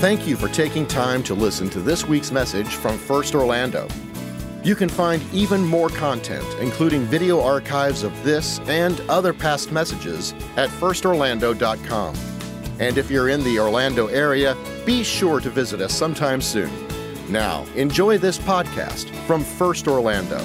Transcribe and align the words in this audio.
Thank 0.00 0.28
you 0.28 0.36
for 0.36 0.46
taking 0.46 0.86
time 0.86 1.24
to 1.24 1.34
listen 1.34 1.68
to 1.70 1.80
this 1.80 2.06
week's 2.06 2.30
message 2.30 2.68
from 2.68 2.96
First 2.96 3.34
Orlando. 3.34 3.88
You 4.62 4.76
can 4.76 4.88
find 4.88 5.20
even 5.32 5.64
more 5.64 5.88
content, 5.88 6.46
including 6.60 7.02
video 7.02 7.40
archives 7.42 8.04
of 8.04 8.12
this 8.22 8.60
and 8.68 9.00
other 9.08 9.32
past 9.32 9.72
messages, 9.72 10.34
at 10.56 10.70
firstorlando.com. 10.70 12.14
And 12.78 12.96
if 12.96 13.10
you're 13.10 13.28
in 13.28 13.42
the 13.42 13.58
Orlando 13.58 14.06
area, 14.06 14.56
be 14.86 15.02
sure 15.02 15.40
to 15.40 15.50
visit 15.50 15.80
us 15.80 15.94
sometime 15.94 16.40
soon. 16.40 16.70
Now, 17.28 17.66
enjoy 17.74 18.18
this 18.18 18.38
podcast 18.38 19.10
from 19.26 19.42
First 19.42 19.88
Orlando. 19.88 20.38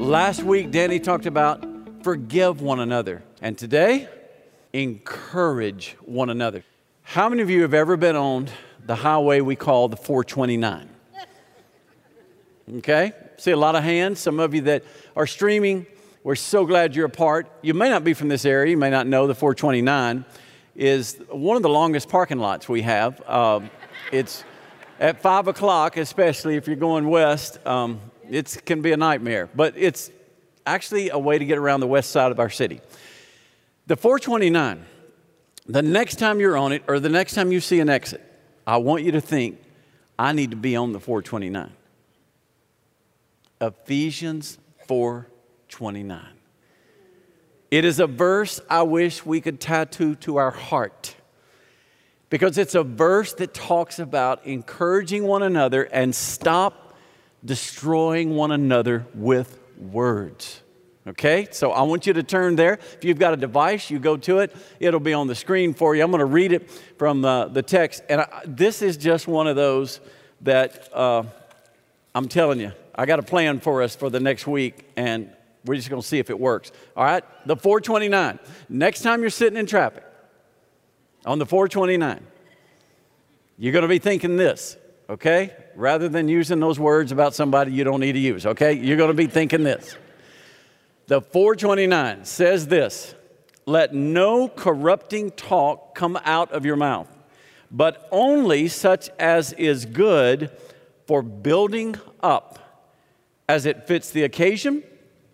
Last 0.00 0.42
week, 0.42 0.72
Danny 0.72 0.98
talked 0.98 1.26
about 1.26 1.64
forgive 2.02 2.60
one 2.60 2.80
another. 2.80 3.22
And 3.40 3.56
today, 3.56 4.08
encourage 4.72 5.96
one 6.04 6.30
another. 6.30 6.64
How 7.02 7.28
many 7.28 7.42
of 7.42 7.50
you 7.50 7.62
have 7.62 7.74
ever 7.74 7.96
been 7.96 8.16
on 8.16 8.48
the 8.86 8.94
highway 8.94 9.40
we 9.40 9.56
call 9.56 9.88
the 9.88 9.96
429? 9.96 10.88
Okay? 12.78 13.12
See 13.36 13.50
a 13.50 13.56
lot 13.56 13.74
of 13.74 13.82
hands. 13.82 14.20
Some 14.20 14.38
of 14.38 14.54
you 14.54 14.60
that 14.62 14.84
are 15.16 15.26
streaming, 15.26 15.86
we're 16.22 16.36
so 16.36 16.64
glad 16.64 16.94
you're 16.94 17.06
a 17.06 17.10
part. 17.10 17.50
You 17.62 17.74
may 17.74 17.88
not 17.88 18.04
be 18.04 18.14
from 18.14 18.28
this 18.28 18.44
area, 18.44 18.70
you 18.70 18.76
may 18.76 18.90
not 18.90 19.06
know 19.06 19.26
the 19.26 19.34
429 19.34 20.24
is 20.76 21.20
one 21.28 21.56
of 21.56 21.62
the 21.62 21.68
longest 21.68 22.08
parking 22.08 22.38
lots 22.38 22.68
we 22.68 22.82
have. 22.82 23.20
Uh, 23.26 23.60
it's 24.12 24.44
at 24.98 25.20
5 25.20 25.48
o'clock, 25.48 25.96
especially 25.96 26.56
if 26.56 26.66
you're 26.66 26.76
going 26.76 27.08
west, 27.08 27.64
um, 27.66 28.00
it 28.28 28.62
can 28.64 28.80
be 28.80 28.92
a 28.92 28.96
nightmare. 28.96 29.48
But 29.54 29.74
it's 29.76 30.10
actually 30.64 31.10
a 31.10 31.18
way 31.18 31.38
to 31.38 31.44
get 31.44 31.58
around 31.58 31.80
the 31.80 31.86
west 31.86 32.10
side 32.10 32.30
of 32.30 32.38
our 32.38 32.50
city. 32.50 32.80
The 33.90 33.96
429, 33.96 34.84
the 35.66 35.82
next 35.82 36.20
time 36.20 36.38
you're 36.38 36.56
on 36.56 36.70
it 36.70 36.84
or 36.86 37.00
the 37.00 37.08
next 37.08 37.34
time 37.34 37.50
you 37.50 37.58
see 37.60 37.80
an 37.80 37.88
exit, 37.88 38.22
I 38.64 38.76
want 38.76 39.02
you 39.02 39.10
to 39.10 39.20
think, 39.20 39.60
I 40.16 40.30
need 40.30 40.52
to 40.52 40.56
be 40.56 40.76
on 40.76 40.92
the 40.92 41.00
429. 41.00 41.72
Ephesians 43.60 44.58
429. 44.86 46.22
It 47.72 47.84
is 47.84 47.98
a 47.98 48.06
verse 48.06 48.60
I 48.70 48.84
wish 48.84 49.26
we 49.26 49.40
could 49.40 49.58
tattoo 49.58 50.14
to 50.14 50.36
our 50.36 50.52
heart 50.52 51.16
because 52.28 52.58
it's 52.58 52.76
a 52.76 52.84
verse 52.84 53.32
that 53.32 53.52
talks 53.52 53.98
about 53.98 54.46
encouraging 54.46 55.24
one 55.24 55.42
another 55.42 55.82
and 55.82 56.14
stop 56.14 56.96
destroying 57.44 58.36
one 58.36 58.52
another 58.52 59.06
with 59.14 59.58
words. 59.76 60.62
Okay, 61.06 61.48
so 61.50 61.72
I 61.72 61.82
want 61.82 62.06
you 62.06 62.12
to 62.12 62.22
turn 62.22 62.56
there. 62.56 62.74
If 62.74 63.04
you've 63.04 63.18
got 63.18 63.32
a 63.32 63.36
device, 63.36 63.90
you 63.90 63.98
go 63.98 64.18
to 64.18 64.40
it. 64.40 64.54
It'll 64.78 65.00
be 65.00 65.14
on 65.14 65.28
the 65.28 65.34
screen 65.34 65.72
for 65.72 65.96
you. 65.96 66.02
I'm 66.02 66.10
going 66.10 66.18
to 66.18 66.26
read 66.26 66.52
it 66.52 66.70
from 66.98 67.22
the 67.22 67.64
text. 67.66 68.02
And 68.10 68.20
I, 68.20 68.42
this 68.44 68.82
is 68.82 68.98
just 68.98 69.26
one 69.26 69.46
of 69.46 69.56
those 69.56 70.00
that 70.42 70.94
uh, 70.94 71.22
I'm 72.14 72.28
telling 72.28 72.60
you, 72.60 72.72
I 72.94 73.06
got 73.06 73.18
a 73.18 73.22
plan 73.22 73.60
for 73.60 73.82
us 73.82 73.96
for 73.96 74.10
the 74.10 74.20
next 74.20 74.46
week, 74.46 74.90
and 74.94 75.30
we're 75.64 75.76
just 75.76 75.88
going 75.88 76.02
to 76.02 76.06
see 76.06 76.18
if 76.18 76.28
it 76.28 76.38
works. 76.38 76.70
All 76.94 77.04
right, 77.04 77.24
the 77.46 77.56
429. 77.56 78.38
Next 78.68 79.00
time 79.00 79.22
you're 79.22 79.30
sitting 79.30 79.58
in 79.58 79.64
traffic 79.64 80.04
on 81.24 81.38
the 81.38 81.46
429, 81.46 82.26
you're 83.58 83.72
going 83.72 83.82
to 83.82 83.88
be 83.88 83.98
thinking 83.98 84.36
this, 84.36 84.76
okay? 85.08 85.54
Rather 85.76 86.10
than 86.10 86.28
using 86.28 86.60
those 86.60 86.78
words 86.78 87.10
about 87.10 87.34
somebody 87.34 87.72
you 87.72 87.84
don't 87.84 88.00
need 88.00 88.12
to 88.12 88.18
use, 88.18 88.44
okay? 88.44 88.74
You're 88.74 88.96
going 88.98 89.10
to 89.10 89.14
be 89.14 89.26
thinking 89.26 89.64
this. 89.64 89.96
The 91.10 91.20
429 91.20 92.24
says 92.24 92.68
this 92.68 93.16
Let 93.66 93.92
no 93.92 94.46
corrupting 94.46 95.32
talk 95.32 95.92
come 95.92 96.16
out 96.24 96.52
of 96.52 96.64
your 96.64 96.76
mouth, 96.76 97.08
but 97.68 98.08
only 98.12 98.68
such 98.68 99.10
as 99.18 99.52
is 99.54 99.86
good 99.86 100.52
for 101.08 101.20
building 101.20 101.96
up 102.22 102.60
as 103.48 103.66
it 103.66 103.88
fits 103.88 104.10
the 104.10 104.22
occasion, 104.22 104.84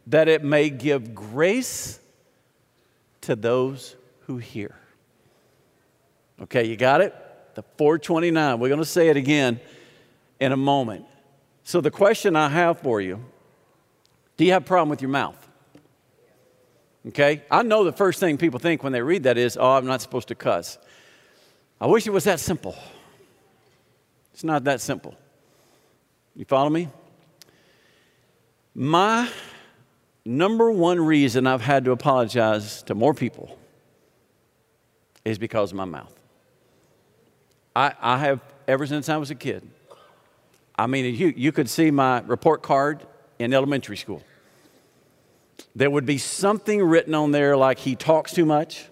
that 0.07 0.29
it 0.29 0.43
may 0.43 0.71
give 0.71 1.15
grace 1.15 2.01
to 3.21 3.37
those 3.37 3.97
who 4.21 4.39
hear. 4.39 4.75
Okay, 6.41 6.65
you 6.65 6.79
got 6.79 7.03
it? 7.03 7.15
The 7.55 7.63
429. 7.77 8.59
We're 8.59 8.69
going 8.69 8.81
to 8.81 8.87
say 8.87 9.11
it 9.11 9.19
again 9.19 9.61
in 10.41 10.53
a 10.53 10.57
moment. 10.57 11.05
So, 11.65 11.83
the 11.83 11.91
question 11.91 12.35
I 12.35 12.49
have 12.49 12.81
for 12.81 13.03
you 13.03 13.23
do 14.39 14.47
you 14.47 14.53
have 14.53 14.63
a 14.63 14.67
problem 14.67 14.89
with 14.89 15.03
your 15.03 15.11
mouth? 15.11 15.46
Okay? 17.09 17.43
I 17.51 17.63
know 17.63 17.85
the 17.85 17.93
first 17.93 18.21
thing 18.21 18.37
people 18.37 18.59
think 18.59 18.83
when 18.83 18.93
they 18.93 19.03
read 19.03 19.25
that 19.25 19.39
is, 19.39 19.57
oh, 19.57 19.73
I'm 19.73 19.87
not 19.87 20.03
supposed 20.03 20.29
to 20.29 20.35
cuss. 20.35 20.79
I 21.81 21.87
wish 21.87 22.07
it 22.07 22.11
was 22.11 22.25
that 22.25 22.41
simple. 22.41 22.75
It's 24.33 24.45
not 24.45 24.65
that 24.65 24.81
simple. 24.81 25.15
You 26.35 26.45
follow 26.45 26.69
me? 26.69 26.89
My 28.75 29.31
number 30.25 30.71
one 30.71 31.01
reason 31.01 31.47
I've 31.47 31.63
had 31.63 31.85
to 31.85 31.93
apologize 31.93 32.83
to 32.85 32.95
more 32.95 33.15
people 33.15 33.59
is 35.25 35.39
because 35.39 35.71
of 35.73 35.77
my 35.77 35.85
mouth. 35.85 36.15
I, 37.75 37.95
I 38.01 38.19
have, 38.19 38.41
ever 38.67 38.87
since 38.87 39.09
I 39.09 39.17
was 39.17 39.31
a 39.31 39.35
kid, 39.35 39.67
I 40.79 40.87
mean, 40.87 41.15
you, 41.15 41.33
you 41.37 41.53
could 41.53 41.71
see 41.71 41.91
my 41.91 42.21
report 42.21 42.63
card 42.63 43.07
in 43.39 43.55
elementary 43.55 43.97
school 43.97 44.23
there 45.77 45.91
would 45.91 46.07
be 46.07 46.17
something 46.17 46.83
written 46.83 47.15
on 47.15 47.33
there 47.33 47.55
like 47.55 47.79
he 47.79 47.95
talks 47.95 48.33
too 48.33 48.47
much, 48.47 48.87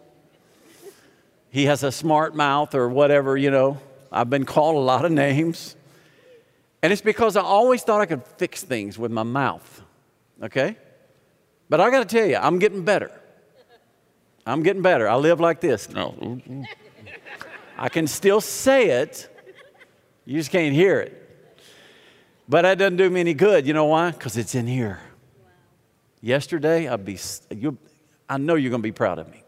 he 1.49 1.65
has 1.65 1.83
a 1.83 1.91
smart 1.91 2.35
mouth, 2.35 2.75
or 2.75 2.91
whatever, 2.91 3.39
you 3.39 3.51
know. 3.51 3.81
I've 4.13 4.29
been 4.29 4.45
called 4.45 4.77
a 4.77 4.81
lot 4.81 5.07
of 5.07 5.11
names. 5.11 5.77
And 6.83 6.93
it's 6.93 7.01
because 7.01 7.37
I 7.37 7.41
always 7.41 7.83
thought 7.83 8.03
I 8.03 8.07
could 8.07 8.23
fix 8.37 8.63
things 8.63 8.99
with 8.99 9.11
my 9.11 9.23
mouth, 9.23 9.83
okay? 10.43 10.77
But 11.71 11.81
I 11.81 11.91
got 11.91 12.07
to 12.07 12.17
tell 12.17 12.27
you, 12.27 12.37
I'm 12.37 12.59
getting 12.59 12.85
better. 12.85 13.11
I'm 14.45 14.63
getting 14.63 14.83
better. 14.83 15.09
I 15.09 15.15
live 15.15 15.41
like 15.41 15.63
this. 15.63 15.89
No. 15.89 16.39
I 17.79 17.89
can 17.89 18.07
still 18.07 18.43
say 18.43 19.01
it, 19.01 19.35
you 20.27 20.39
just 20.39 20.51
can't 20.51 20.75
hear 20.75 21.01
it. 21.01 21.19
But 22.47 22.63
that 22.63 22.77
doesn't 22.77 22.99
do 22.99 23.09
me 23.09 23.21
any 23.21 23.33
good. 23.33 23.67
You 23.67 23.73
know 23.73 23.87
why? 23.87 24.11
Because 24.11 24.37
it's 24.37 24.55
in 24.55 24.67
here 24.67 25.01
yesterday, 26.25 26.89
I'd 26.89 27.05
be, 27.05 27.19
you, 27.51 27.77
I 28.29 28.39
know 28.39 28.55
you're 28.55 28.71
going 28.71 28.83
to 28.83 28.87
be 28.87 28.93
proud 28.93 29.19
of 29.19 29.31
me. 29.31 29.43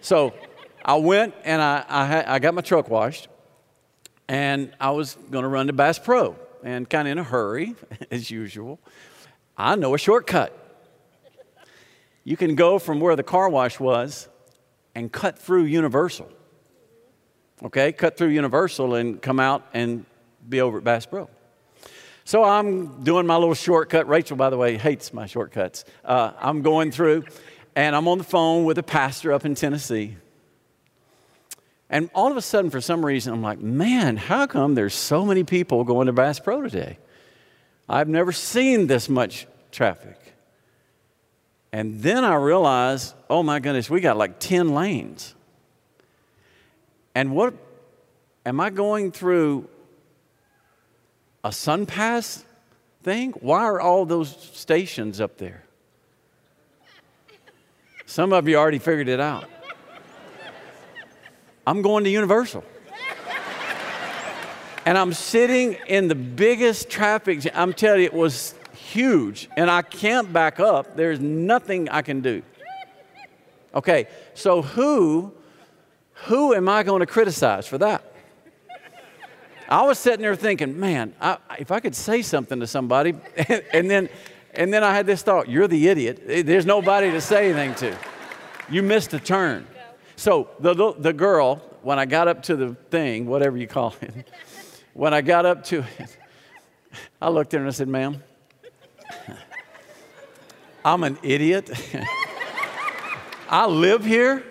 So 0.00 0.34
I 0.84 0.96
went 0.96 1.34
and 1.44 1.60
I, 1.60 1.84
I, 1.88 2.34
I 2.34 2.38
got 2.38 2.54
my 2.54 2.60
truck 2.60 2.88
washed, 2.88 3.28
and 4.28 4.72
I 4.78 4.90
was 4.90 5.16
going 5.30 5.42
to 5.42 5.48
run 5.48 5.66
to 5.68 5.72
Bass 5.72 5.98
Pro, 5.98 6.36
and 6.62 6.88
kind 6.88 7.08
of 7.08 7.12
in 7.12 7.18
a 7.18 7.24
hurry, 7.24 7.74
as 8.10 8.30
usual. 8.30 8.78
I 9.56 9.74
know 9.76 9.94
a 9.94 9.98
shortcut. 9.98 10.54
You 12.22 12.36
can 12.36 12.54
go 12.54 12.78
from 12.78 13.00
where 13.00 13.16
the 13.16 13.22
car 13.22 13.48
wash 13.48 13.80
was 13.80 14.28
and 14.94 15.10
cut 15.10 15.38
through 15.38 15.64
Universal. 15.64 16.30
Okay, 17.64 17.90
cut 17.90 18.16
through 18.16 18.28
Universal 18.28 18.94
and 18.94 19.20
come 19.20 19.40
out 19.40 19.66
and 19.72 20.04
be 20.48 20.60
over 20.60 20.78
at 20.78 20.84
Bass 20.84 21.06
Pro. 21.06 21.28
So 22.28 22.44
I'm 22.44 23.04
doing 23.04 23.26
my 23.26 23.38
little 23.38 23.54
shortcut. 23.54 24.06
Rachel, 24.06 24.36
by 24.36 24.50
the 24.50 24.58
way, 24.58 24.76
hates 24.76 25.14
my 25.14 25.24
shortcuts. 25.24 25.86
Uh, 26.04 26.32
I'm 26.38 26.60
going 26.60 26.90
through, 26.90 27.24
and 27.74 27.96
I'm 27.96 28.06
on 28.06 28.18
the 28.18 28.24
phone 28.24 28.66
with 28.66 28.76
a 28.76 28.82
pastor 28.82 29.32
up 29.32 29.46
in 29.46 29.54
Tennessee. 29.54 30.14
And 31.88 32.10
all 32.14 32.30
of 32.30 32.36
a 32.36 32.42
sudden, 32.42 32.70
for 32.70 32.82
some 32.82 33.02
reason, 33.02 33.32
I'm 33.32 33.40
like, 33.40 33.60
man, 33.60 34.18
how 34.18 34.46
come 34.46 34.74
there's 34.74 34.92
so 34.92 35.24
many 35.24 35.42
people 35.42 35.84
going 35.84 36.06
to 36.06 36.12
Bass 36.12 36.38
Pro 36.38 36.60
today? 36.60 36.98
I've 37.88 38.08
never 38.08 38.32
seen 38.32 38.88
this 38.88 39.08
much 39.08 39.46
traffic. 39.72 40.18
And 41.72 42.02
then 42.02 42.26
I 42.26 42.34
realized, 42.34 43.14
oh 43.30 43.42
my 43.42 43.58
goodness, 43.58 43.88
we 43.88 44.02
got 44.02 44.18
like 44.18 44.38
10 44.38 44.74
lanes. 44.74 45.34
And 47.14 47.34
what 47.34 47.54
am 48.44 48.60
I 48.60 48.68
going 48.68 49.12
through 49.12 49.70
a 51.48 51.50
SunPass 51.50 52.44
thing? 53.02 53.32
Why 53.40 53.62
are 53.62 53.80
all 53.80 54.04
those 54.04 54.36
stations 54.52 55.18
up 55.18 55.38
there? 55.38 55.64
Some 58.04 58.34
of 58.34 58.46
you 58.46 58.56
already 58.56 58.78
figured 58.78 59.08
it 59.08 59.18
out. 59.18 59.48
I'm 61.66 61.80
going 61.80 62.04
to 62.04 62.10
Universal. 62.10 62.64
And 64.84 64.98
I'm 64.98 65.14
sitting 65.14 65.78
in 65.86 66.08
the 66.08 66.14
biggest 66.14 66.90
traffic 66.90 67.40
jam. 67.40 67.52
I'm 67.56 67.72
telling 67.72 68.00
you, 68.00 68.06
it 68.06 68.14
was 68.14 68.54
huge. 68.74 69.48
And 69.56 69.70
I 69.70 69.80
can't 69.80 70.30
back 70.30 70.60
up. 70.60 70.96
There's 70.96 71.18
nothing 71.18 71.88
I 71.88 72.02
can 72.02 72.20
do. 72.20 72.42
Okay, 73.74 74.06
so 74.34 74.60
who, 74.60 75.32
who 76.26 76.52
am 76.52 76.68
I 76.68 76.82
going 76.82 77.00
to 77.00 77.06
criticize 77.06 77.66
for 77.66 77.78
that? 77.78 78.04
I 79.68 79.82
was 79.82 79.98
sitting 79.98 80.22
there 80.22 80.34
thinking, 80.34 80.80
man, 80.80 81.14
I, 81.20 81.36
if 81.58 81.70
I 81.70 81.80
could 81.80 81.94
say 81.94 82.22
something 82.22 82.58
to 82.60 82.66
somebody, 82.66 83.14
and, 83.72 83.90
then, 83.90 84.08
and 84.54 84.72
then 84.72 84.82
I 84.82 84.94
had 84.94 85.04
this 85.04 85.22
thought, 85.22 85.48
you're 85.48 85.68
the 85.68 85.88
idiot. 85.88 86.22
There's 86.46 86.64
nobody 86.64 87.10
to 87.10 87.20
say 87.20 87.50
anything 87.50 87.74
to. 87.76 87.98
You 88.70 88.82
missed 88.82 89.12
a 89.12 89.20
turn. 89.20 89.66
So 90.16 90.48
the, 90.58 90.94
the 90.98 91.12
girl, 91.12 91.56
when 91.82 91.98
I 91.98 92.06
got 92.06 92.28
up 92.28 92.42
to 92.44 92.56
the 92.56 92.74
thing, 92.90 93.26
whatever 93.26 93.58
you 93.58 93.66
call 93.66 93.94
it, 94.00 94.28
when 94.94 95.12
I 95.12 95.20
got 95.20 95.44
up 95.44 95.64
to 95.64 95.84
it, 95.98 96.16
I 97.22 97.28
looked 97.28 97.52
at 97.52 97.58
her 97.58 97.64
and 97.64 97.68
I 97.68 97.72
said, 97.72 97.88
ma'am, 97.88 98.22
I'm 100.84 101.04
an 101.04 101.18
idiot. 101.22 101.70
I 103.50 103.66
live 103.66 104.04
here 104.04 104.42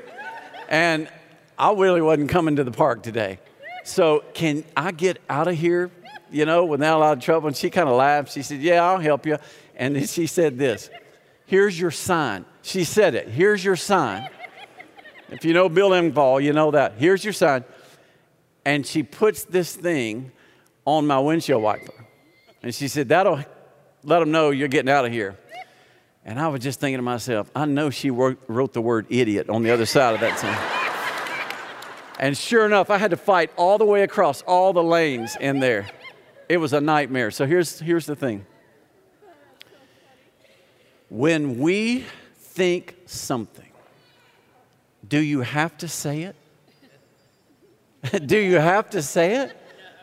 and 0.70 1.10
I 1.58 1.74
really 1.74 2.02
wasn't 2.02 2.30
coming 2.30 2.58
to 2.58 2.64
the 2.64 2.72
park 2.72 3.02
today. 3.02 3.40
So 3.88 4.26
can 4.34 4.66
I 4.76 4.92
get 4.92 5.22
out 5.30 5.48
of 5.48 5.56
here, 5.56 5.90
you 6.30 6.46
know, 6.46 6.66
without 6.66 6.98
a 6.98 7.00
lot 7.00 7.18
of 7.18 7.24
trouble? 7.24 7.48
And 7.48 7.56
she 7.56 7.70
kind 7.70 7.88
of 7.88 7.96
laughed. 7.96 8.34
She 8.34 8.42
said, 8.42 8.60
Yeah, 8.60 8.84
I'll 8.84 9.00
help 9.00 9.26
you. 9.26 9.38
And 9.78 9.96
then 9.96 10.06
she 10.08 10.28
said 10.28 10.58
this 10.58 10.90
Here's 11.46 11.80
your 11.80 11.92
sign. 11.92 12.44
She 12.64 12.84
said 12.84 13.16
it. 13.16 13.30
Here's 13.30 13.64
your 13.64 13.78
sign. 13.78 14.30
If 15.30 15.46
you 15.46 15.54
know 15.54 15.70
Bill 15.70 15.92
Engvall, 15.92 16.44
you 16.44 16.52
know 16.52 16.72
that. 16.72 16.96
Here's 16.98 17.24
your 17.24 17.32
sign. 17.32 17.64
And 18.66 18.86
she 18.86 19.04
puts 19.04 19.46
this 19.46 19.74
thing 19.74 20.34
on 20.84 21.08
my 21.08 21.20
windshield 21.20 21.64
wiper. 21.64 21.94
And 22.62 22.76
she 22.76 22.90
said, 22.90 23.08
That'll 23.08 23.40
let 24.04 24.20
them 24.20 24.32
know 24.32 24.50
you're 24.50 24.68
getting 24.68 24.92
out 24.92 25.06
of 25.06 25.14
here. 25.14 25.38
And 26.26 26.38
I 26.38 26.50
was 26.50 26.62
just 26.62 26.82
thinking 26.82 26.98
to 26.98 27.04
myself, 27.04 27.50
I 27.56 27.64
know 27.64 27.90
she 27.90 28.10
wrote, 28.12 28.74
the 28.74 28.82
word 28.82 29.06
idiot 29.10 29.50
on 29.50 29.64
the 29.64 29.72
other 29.72 29.86
side 29.86 30.14
of 30.14 30.20
that 30.20 30.38
sign. 30.38 30.77
And 32.20 32.36
sure 32.38 32.66
enough, 32.66 32.90
I 32.90 32.98
had 32.98 33.12
to 33.12 33.18
fight 33.18 33.52
all 33.58 33.78
the 33.78 33.86
way 33.86 34.04
across 34.04 34.42
all 34.44 34.74
the 34.74 34.84
lanes 34.84 35.38
in 35.40 35.60
there. 35.60 35.88
It 36.50 36.58
was 36.58 36.74
a 36.74 36.82
nightmare. 36.82 37.30
So 37.32 37.46
here's, 37.46 37.80
here's 37.80 38.06
the 38.06 38.16
thing 38.16 38.46
when 41.10 41.60
we 41.60 42.04
think 42.38 42.96
something, 43.06 43.72
do 45.08 45.20
you 45.20 45.42
have 45.42 45.78
to 45.78 45.88
say 45.88 46.24
it? 46.24 46.36
do 48.26 48.38
you 48.38 48.56
have 48.56 48.90
to 48.90 49.02
say 49.02 49.38
it? 49.38 49.56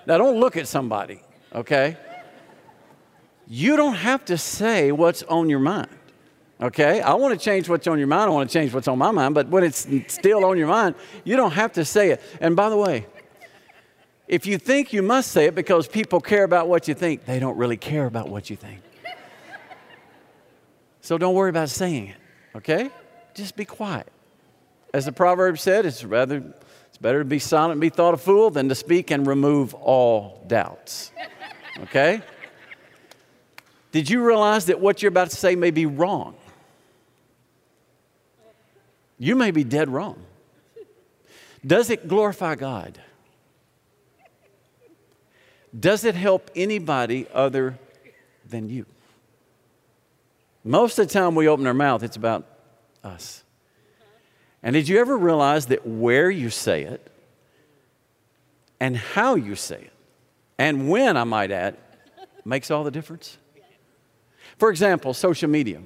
Now, 0.06 0.18
don't 0.18 0.40
look 0.40 0.56
at 0.56 0.68
somebody, 0.68 1.20
okay? 1.54 1.96
You 3.46 3.76
don't 3.76 3.94
have 3.94 4.24
to 4.26 4.38
say 4.38 4.92
what's 4.92 5.22
on 5.24 5.50
your 5.50 5.58
mind. 5.58 5.88
Okay? 6.60 7.00
I 7.00 7.14
want 7.14 7.38
to 7.38 7.44
change 7.44 7.68
what's 7.68 7.86
on 7.86 7.98
your 7.98 8.06
mind. 8.06 8.30
I 8.30 8.34
want 8.34 8.50
to 8.50 8.52
change 8.58 8.72
what's 8.72 8.88
on 8.88 8.98
my 8.98 9.10
mind. 9.10 9.34
But 9.34 9.48
when 9.48 9.64
it's 9.64 9.86
still 10.08 10.44
on 10.44 10.56
your 10.56 10.68
mind, 10.68 10.94
you 11.24 11.36
don't 11.36 11.52
have 11.52 11.72
to 11.72 11.84
say 11.84 12.10
it. 12.10 12.20
And 12.40 12.56
by 12.56 12.70
the 12.70 12.76
way, 12.76 13.06
if 14.26 14.46
you 14.46 14.56
think 14.56 14.92
you 14.92 15.02
must 15.02 15.32
say 15.32 15.46
it 15.46 15.54
because 15.54 15.86
people 15.86 16.20
care 16.20 16.44
about 16.44 16.68
what 16.68 16.88
you 16.88 16.94
think, 16.94 17.26
they 17.26 17.38
don't 17.38 17.56
really 17.56 17.76
care 17.76 18.06
about 18.06 18.28
what 18.28 18.48
you 18.48 18.56
think. 18.56 18.80
So 21.00 21.18
don't 21.18 21.34
worry 21.34 21.50
about 21.50 21.68
saying 21.68 22.08
it. 22.08 22.16
Okay? 22.56 22.90
Just 23.34 23.56
be 23.56 23.64
quiet. 23.64 24.08
As 24.94 25.04
the 25.04 25.12
proverb 25.12 25.58
said, 25.58 25.84
it's 25.84 26.04
rather 26.04 26.42
it's 26.88 26.98
better 26.98 27.18
to 27.18 27.24
be 27.24 27.40
silent 27.40 27.72
and 27.72 27.80
be 27.80 27.88
thought 27.88 28.14
a 28.14 28.16
fool 28.16 28.50
than 28.50 28.68
to 28.68 28.74
speak 28.74 29.10
and 29.10 29.26
remove 29.26 29.74
all 29.74 30.42
doubts. 30.46 31.10
Okay? 31.80 32.22
Did 33.90 34.08
you 34.08 34.24
realize 34.24 34.66
that 34.66 34.80
what 34.80 35.02
you're 35.02 35.08
about 35.08 35.30
to 35.30 35.36
say 35.36 35.56
may 35.56 35.72
be 35.72 35.86
wrong? 35.86 36.36
You 39.24 39.36
may 39.36 39.52
be 39.52 39.64
dead 39.64 39.88
wrong. 39.88 40.22
Does 41.66 41.88
it 41.88 42.08
glorify 42.08 42.56
God? 42.56 42.98
Does 45.80 46.04
it 46.04 46.14
help 46.14 46.50
anybody 46.54 47.26
other 47.32 47.78
than 48.46 48.68
you? 48.68 48.84
Most 50.62 50.98
of 50.98 51.08
the 51.08 51.14
time 51.14 51.34
we 51.34 51.48
open 51.48 51.66
our 51.66 51.72
mouth, 51.72 52.02
it's 52.02 52.16
about 52.16 52.44
us. 53.02 53.42
And 54.62 54.74
did 54.74 54.90
you 54.90 54.98
ever 54.98 55.16
realize 55.16 55.66
that 55.66 55.86
where 55.86 56.28
you 56.28 56.50
say 56.50 56.82
it 56.82 57.10
and 58.78 58.94
how 58.94 59.36
you 59.36 59.54
say 59.54 59.84
it, 59.84 59.92
and 60.58 60.90
when, 60.90 61.16
I 61.16 61.24
might 61.24 61.50
add, 61.50 61.78
makes 62.44 62.70
all 62.70 62.84
the 62.84 62.90
difference? 62.90 63.38
For 64.58 64.68
example, 64.68 65.14
social 65.14 65.48
media. 65.48 65.80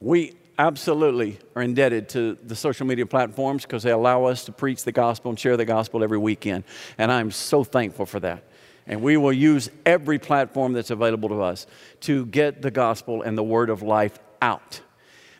We 0.00 0.34
absolutely 0.58 1.38
are 1.54 1.62
indebted 1.62 2.08
to 2.10 2.36
the 2.44 2.56
social 2.56 2.86
media 2.86 3.06
platforms 3.06 3.62
because 3.62 3.82
they 3.82 3.90
allow 3.90 4.24
us 4.24 4.44
to 4.44 4.52
preach 4.52 4.84
the 4.84 4.92
gospel 4.92 5.30
and 5.30 5.38
share 5.38 5.56
the 5.56 5.64
gospel 5.64 6.02
every 6.02 6.18
weekend. 6.18 6.64
And 6.98 7.10
I'm 7.10 7.30
so 7.30 7.64
thankful 7.64 8.06
for 8.06 8.20
that. 8.20 8.44
And 8.86 9.02
we 9.02 9.16
will 9.16 9.32
use 9.32 9.70
every 9.86 10.18
platform 10.18 10.72
that's 10.72 10.90
available 10.90 11.28
to 11.30 11.42
us 11.42 11.66
to 12.00 12.26
get 12.26 12.62
the 12.62 12.70
gospel 12.70 13.22
and 13.22 13.36
the 13.36 13.42
word 13.42 13.70
of 13.70 13.82
life 13.82 14.18
out. 14.42 14.80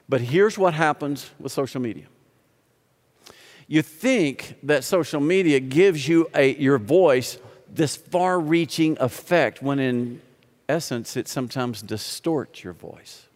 But 0.09 0.21
here's 0.21 0.59
what 0.59 0.75
happens 0.75 1.31
with 1.39 1.53
social 1.53 1.81
media. 1.81 2.07
You 3.67 3.83
think 3.83 4.57
that 4.63 4.85
social 4.85 5.21
media 5.21 5.61
gives 5.61 6.07
you 6.07 6.29
a, 6.35 6.55
your 6.57 6.79
voice 6.79 7.39
this 7.69 7.97
far 7.97 8.39
reaching 8.39 8.97
effect 9.01 9.63
when 9.63 9.79
in 9.79 10.21
essence 10.69 11.17
it 11.17 11.29
sometimes 11.29 11.83
distorts 11.83 12.63
your 12.63 12.73
voice. 12.73 13.27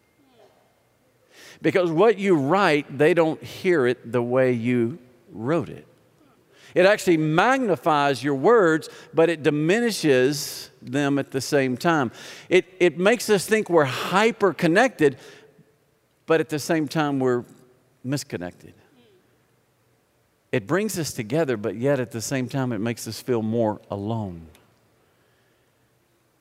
Because 1.60 1.90
what 1.90 2.18
you 2.18 2.34
write, 2.34 2.98
they 2.98 3.14
don't 3.14 3.42
hear 3.42 3.86
it 3.86 4.12
the 4.12 4.22
way 4.22 4.52
you 4.52 4.98
wrote 5.32 5.68
it. 5.68 5.86
It 6.74 6.86
actually 6.86 7.16
magnifies 7.16 8.22
your 8.22 8.34
words, 8.34 8.88
but 9.14 9.30
it 9.30 9.42
diminishes 9.42 10.70
them 10.82 11.18
at 11.18 11.30
the 11.30 11.40
same 11.40 11.76
time. 11.76 12.12
It, 12.48 12.66
it 12.78 12.98
makes 12.98 13.30
us 13.30 13.46
think 13.46 13.70
we're 13.70 13.84
hyper 13.84 14.52
connected, 14.52 15.16
but 16.26 16.40
at 16.40 16.50
the 16.50 16.58
same 16.58 16.86
time, 16.86 17.18
we're 17.18 17.44
misconnected. 18.04 18.74
It 20.52 20.66
brings 20.66 20.98
us 20.98 21.12
together, 21.12 21.56
but 21.56 21.76
yet 21.76 22.00
at 22.00 22.10
the 22.10 22.20
same 22.20 22.48
time, 22.48 22.72
it 22.72 22.78
makes 22.78 23.08
us 23.08 23.20
feel 23.20 23.42
more 23.42 23.80
alone. 23.90 24.46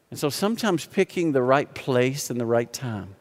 And 0.10 0.20
so 0.20 0.30
sometimes 0.30 0.86
picking 0.86 1.34
the 1.34 1.42
right 1.42 1.74
place 1.74 2.30
and 2.30 2.40
the 2.40 2.46
right 2.46 2.72
time 2.72 3.17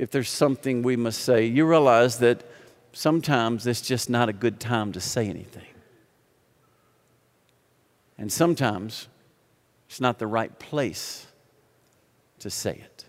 if 0.00 0.10
there's 0.10 0.30
something 0.30 0.82
we 0.82 0.96
must 0.96 1.20
say, 1.20 1.44
you 1.44 1.66
realize 1.66 2.20
that 2.20 2.42
sometimes 2.94 3.66
it's 3.66 3.82
just 3.82 4.08
not 4.08 4.30
a 4.30 4.32
good 4.32 4.58
time 4.58 4.92
to 4.92 5.00
say 5.00 5.28
anything. 5.28 5.66
And 8.16 8.32
sometimes 8.32 9.08
it's 9.90 10.00
not 10.00 10.18
the 10.18 10.26
right 10.26 10.58
place 10.58 11.26
to 12.38 12.48
say 12.48 12.80
it. 12.82 13.04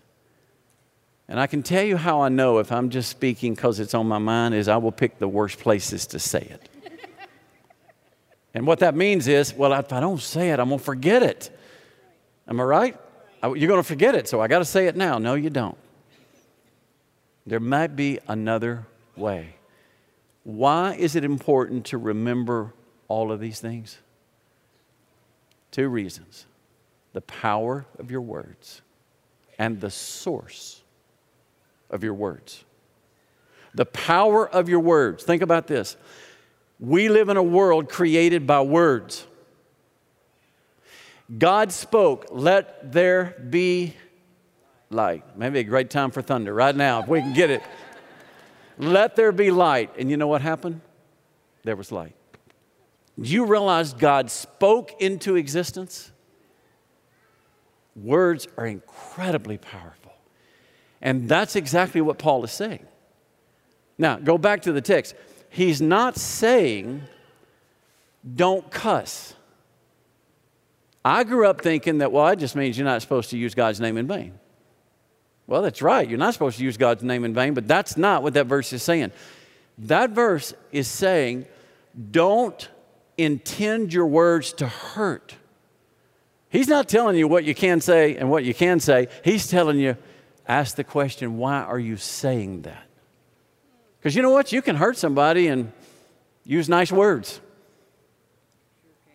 And 1.28 1.40
I 1.40 1.46
can 1.46 1.62
tell 1.62 1.82
you 1.82 1.96
how 1.96 2.20
I 2.20 2.28
know 2.28 2.58
if 2.58 2.70
I'm 2.70 2.90
just 2.90 3.08
speaking 3.08 3.54
because 3.54 3.80
it's 3.80 3.94
on 3.94 4.06
my 4.06 4.18
mind 4.18 4.54
is 4.54 4.68
I 4.68 4.76
will 4.76 4.92
pick 4.92 5.18
the 5.18 5.28
worst 5.28 5.60
places 5.60 6.06
to 6.08 6.18
say 6.18 6.40
it. 6.42 6.68
and 8.52 8.66
what 8.66 8.80
that 8.80 8.94
means 8.94 9.28
is, 9.28 9.54
well, 9.54 9.72
if 9.72 9.94
I 9.94 10.00
don't 10.00 10.20
say 10.20 10.50
it, 10.50 10.60
I'm 10.60 10.68
going 10.68 10.78
to 10.78 10.84
forget 10.84 11.22
it. 11.22 11.58
Am 12.46 12.60
I 12.60 12.64
right? 12.64 13.00
You're 13.42 13.68
going 13.68 13.80
to 13.80 13.82
forget 13.82 14.14
it, 14.14 14.28
so 14.28 14.42
I 14.42 14.46
got 14.46 14.58
to 14.58 14.66
say 14.66 14.88
it 14.88 14.94
now. 14.94 15.16
No, 15.16 15.36
you 15.36 15.48
don't. 15.48 15.78
There 17.46 17.60
might 17.60 17.96
be 17.96 18.18
another 18.28 18.86
way. 19.16 19.56
Why 20.44 20.94
is 20.94 21.16
it 21.16 21.24
important 21.24 21.86
to 21.86 21.98
remember 21.98 22.72
all 23.08 23.32
of 23.32 23.40
these 23.40 23.60
things? 23.60 23.98
Two 25.70 25.88
reasons 25.88 26.46
the 27.12 27.20
power 27.20 27.84
of 27.98 28.10
your 28.10 28.22
words 28.22 28.80
and 29.58 29.80
the 29.80 29.90
source 29.90 30.82
of 31.90 32.02
your 32.02 32.14
words. 32.14 32.64
The 33.74 33.86
power 33.86 34.48
of 34.48 34.68
your 34.68 34.80
words. 34.80 35.24
Think 35.24 35.42
about 35.42 35.66
this. 35.66 35.96
We 36.80 37.08
live 37.08 37.28
in 37.28 37.36
a 37.36 37.42
world 37.42 37.88
created 37.88 38.46
by 38.46 38.62
words. 38.62 39.26
God 41.38 41.72
spoke, 41.72 42.26
let 42.30 42.92
there 42.92 43.36
be 43.48 43.94
light. 44.94 45.24
Maybe 45.36 45.60
a 45.60 45.64
great 45.64 45.90
time 45.90 46.10
for 46.10 46.22
thunder 46.22 46.52
right 46.52 46.74
now, 46.74 47.02
if 47.02 47.08
we 47.08 47.20
can 47.20 47.32
get 47.32 47.50
it. 47.50 47.62
Let 48.78 49.16
there 49.16 49.32
be 49.32 49.50
light. 49.50 49.90
And 49.98 50.10
you 50.10 50.16
know 50.16 50.26
what 50.28 50.42
happened? 50.42 50.80
There 51.64 51.76
was 51.76 51.92
light. 51.92 52.14
You 53.16 53.44
realize 53.44 53.92
God 53.92 54.30
spoke 54.30 55.00
into 55.00 55.36
existence? 55.36 56.10
Words 57.94 58.48
are 58.56 58.66
incredibly 58.66 59.58
powerful. 59.58 60.12
And 61.00 61.28
that's 61.28 61.56
exactly 61.56 62.00
what 62.00 62.18
Paul 62.18 62.44
is 62.44 62.52
saying. 62.52 62.86
Now, 63.98 64.16
go 64.16 64.38
back 64.38 64.62
to 64.62 64.72
the 64.72 64.80
text. 64.80 65.14
He's 65.50 65.82
not 65.82 66.16
saying, 66.16 67.02
don't 68.34 68.70
cuss. 68.70 69.34
I 71.04 71.24
grew 71.24 71.46
up 71.46 71.60
thinking 71.60 71.98
that, 71.98 72.12
well, 72.12 72.28
it 72.28 72.38
just 72.38 72.56
means 72.56 72.78
you're 72.78 72.86
not 72.86 73.02
supposed 73.02 73.30
to 73.30 73.38
use 73.38 73.54
God's 73.54 73.80
name 73.80 73.98
in 73.98 74.06
vain. 74.06 74.38
Well, 75.46 75.62
that's 75.62 75.82
right. 75.82 76.08
You're 76.08 76.18
not 76.18 76.32
supposed 76.32 76.58
to 76.58 76.64
use 76.64 76.76
God's 76.76 77.02
name 77.02 77.24
in 77.24 77.34
vain, 77.34 77.54
but 77.54 77.66
that's 77.68 77.96
not 77.96 78.22
what 78.22 78.34
that 78.34 78.46
verse 78.46 78.72
is 78.72 78.82
saying. 78.82 79.12
That 79.78 80.10
verse 80.10 80.54
is 80.70 80.88
saying, 80.88 81.46
don't 82.10 82.68
intend 83.18 83.92
your 83.92 84.06
words 84.06 84.52
to 84.54 84.66
hurt. 84.66 85.34
He's 86.48 86.68
not 86.68 86.88
telling 86.88 87.16
you 87.16 87.28
what 87.28 87.44
you 87.44 87.54
can 87.54 87.80
say 87.80 88.16
and 88.16 88.30
what 88.30 88.44
you 88.44 88.54
can 88.54 88.80
say. 88.80 89.08
He's 89.24 89.48
telling 89.48 89.78
you, 89.78 89.96
ask 90.46 90.76
the 90.76 90.84
question, 90.84 91.38
why 91.38 91.62
are 91.62 91.78
you 91.78 91.96
saying 91.96 92.62
that? 92.62 92.84
Because 93.98 94.14
you 94.14 94.22
know 94.22 94.30
what? 94.30 94.52
You 94.52 94.62
can 94.62 94.76
hurt 94.76 94.96
somebody 94.96 95.48
and 95.48 95.72
Use 96.44 96.68
nice 96.68 96.90
words. 96.90 97.40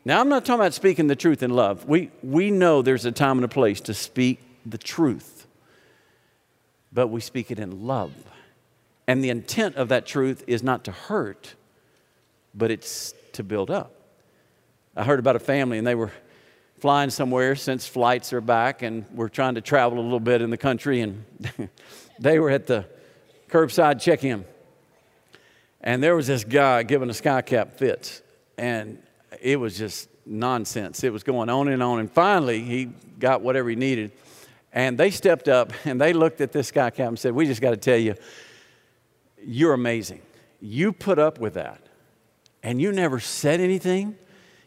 Now, 0.05 0.21
I'm 0.21 0.29
not 0.29 0.45
talking 0.45 0.61
about 0.61 0.73
speaking 0.73 1.07
the 1.07 1.15
truth 1.15 1.43
in 1.43 1.51
love. 1.51 1.85
We, 1.85 2.11
we 2.23 2.51
know 2.51 2.81
there's 2.81 3.05
a 3.05 3.11
time 3.11 3.37
and 3.37 3.45
a 3.45 3.49
place 3.49 3.81
to 3.81 3.93
speak 3.93 4.39
the 4.65 4.77
truth, 4.77 5.36
but 6.97 7.09
we 7.09 7.21
speak 7.21 7.51
it 7.51 7.59
in 7.59 7.85
love. 7.85 8.11
And 9.05 9.23
the 9.23 9.29
intent 9.29 9.75
of 9.75 9.89
that 9.89 10.07
truth 10.07 10.43
is 10.47 10.63
not 10.63 10.85
to 10.85 10.91
hurt, 10.91 11.53
but 12.55 12.71
it's 12.71 13.13
to 13.33 13.43
build 13.43 13.69
up. 13.69 13.91
I 14.95 15.03
heard 15.03 15.19
about 15.19 15.35
a 15.35 15.39
family, 15.39 15.77
and 15.77 15.85
they 15.85 15.93
were 15.93 16.11
flying 16.79 17.11
somewhere 17.11 17.55
since 17.55 17.85
flights 17.85 18.33
are 18.33 18.41
back, 18.41 18.81
and 18.81 19.05
we're 19.13 19.29
trying 19.29 19.53
to 19.53 19.61
travel 19.61 19.99
a 19.99 20.01
little 20.01 20.19
bit 20.19 20.41
in 20.41 20.49
the 20.49 20.57
country, 20.57 21.01
and 21.01 21.23
they 22.19 22.39
were 22.39 22.49
at 22.49 22.65
the 22.65 22.83
curbside 23.47 24.01
check 24.01 24.23
in. 24.23 24.43
And 25.81 26.01
there 26.01 26.15
was 26.15 26.25
this 26.25 26.43
guy 26.43 26.81
giving 26.81 27.11
a 27.11 27.13
sky 27.13 27.43
cap 27.43 27.77
fits, 27.77 28.23
and 28.57 28.97
it 29.39 29.59
was 29.59 29.77
just 29.77 30.09
nonsense. 30.25 31.03
It 31.03 31.13
was 31.13 31.21
going 31.21 31.47
on 31.47 31.67
and 31.67 31.83
on, 31.83 31.99
and 31.99 32.11
finally 32.11 32.63
he 32.63 32.85
got 33.19 33.41
whatever 33.41 33.69
he 33.69 33.75
needed. 33.75 34.13
And 34.73 34.97
they 34.97 35.11
stepped 35.11 35.47
up 35.47 35.73
and 35.85 35.99
they 35.99 36.13
looked 36.13 36.41
at 36.41 36.51
this 36.51 36.71
guy, 36.71 36.89
cap 36.89 37.07
and 37.07 37.19
said, 37.19 37.33
We 37.33 37.45
just 37.45 37.61
got 37.61 37.71
to 37.71 37.77
tell 37.77 37.97
you, 37.97 38.15
you're 39.43 39.73
amazing. 39.73 40.21
You 40.59 40.91
put 40.91 41.19
up 41.19 41.39
with 41.39 41.53
that, 41.53 41.81
and 42.63 42.81
you 42.81 42.91
never 42.91 43.19
said 43.19 43.59
anything. 43.59 44.17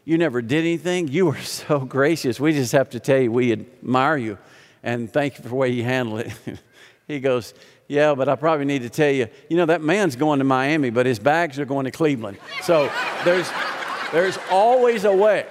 You 0.03 0.17
never 0.17 0.41
did 0.41 0.61
anything. 0.61 1.07
You 1.07 1.27
were 1.27 1.37
so 1.41 1.79
gracious. 1.79 2.39
We 2.39 2.53
just 2.53 2.71
have 2.71 2.89
to 2.91 2.99
tell 2.99 3.19
you 3.19 3.31
we 3.31 3.51
admire 3.51 4.17
you 4.17 4.37
and 4.83 5.11
thank 5.11 5.37
you 5.37 5.43
for 5.43 5.49
the 5.49 5.55
way 5.55 5.69
you 5.69 5.83
handle 5.83 6.17
it. 6.17 6.31
he 7.07 7.19
goes, 7.19 7.53
Yeah, 7.87 8.15
but 8.15 8.27
I 8.27 8.35
probably 8.35 8.65
need 8.65 8.81
to 8.81 8.89
tell 8.89 9.11
you, 9.11 9.27
you 9.49 9.57
know, 9.57 9.65
that 9.67 9.81
man's 9.81 10.15
going 10.15 10.39
to 10.39 10.45
Miami, 10.45 10.89
but 10.89 11.05
his 11.05 11.19
bags 11.19 11.59
are 11.59 11.65
going 11.65 11.85
to 11.85 11.91
Cleveland. 11.91 12.37
So 12.63 12.91
there's, 13.23 13.49
there's 14.11 14.37
always 14.49 15.03
a 15.03 15.15
way. 15.15 15.45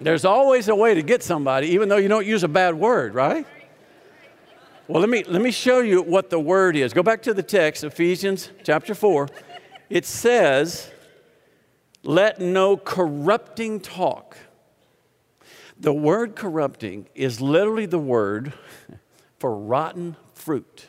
There's 0.00 0.24
always 0.24 0.68
a 0.68 0.74
way 0.74 0.94
to 0.94 1.02
get 1.02 1.22
somebody, 1.22 1.68
even 1.68 1.88
though 1.88 1.98
you 1.98 2.08
don't 2.08 2.26
use 2.26 2.42
a 2.42 2.48
bad 2.48 2.74
word, 2.74 3.14
right? 3.14 3.46
Well, 4.88 5.00
let 5.00 5.10
me, 5.10 5.22
let 5.24 5.42
me 5.42 5.50
show 5.50 5.80
you 5.80 6.02
what 6.02 6.30
the 6.30 6.40
word 6.40 6.74
is. 6.74 6.92
Go 6.92 7.02
back 7.02 7.22
to 7.22 7.34
the 7.34 7.42
text, 7.42 7.84
Ephesians 7.84 8.50
chapter 8.64 8.94
4. 8.94 9.28
It 9.90 10.06
says, 10.06 10.90
Let 12.02 12.40
no 12.40 12.76
corrupting 12.76 13.80
talk. 13.80 14.36
The 15.78 15.92
word 15.92 16.34
corrupting 16.34 17.08
is 17.14 17.40
literally 17.40 17.86
the 17.86 17.98
word 17.98 18.52
for 19.38 19.56
rotten 19.56 20.16
fruit. 20.34 20.86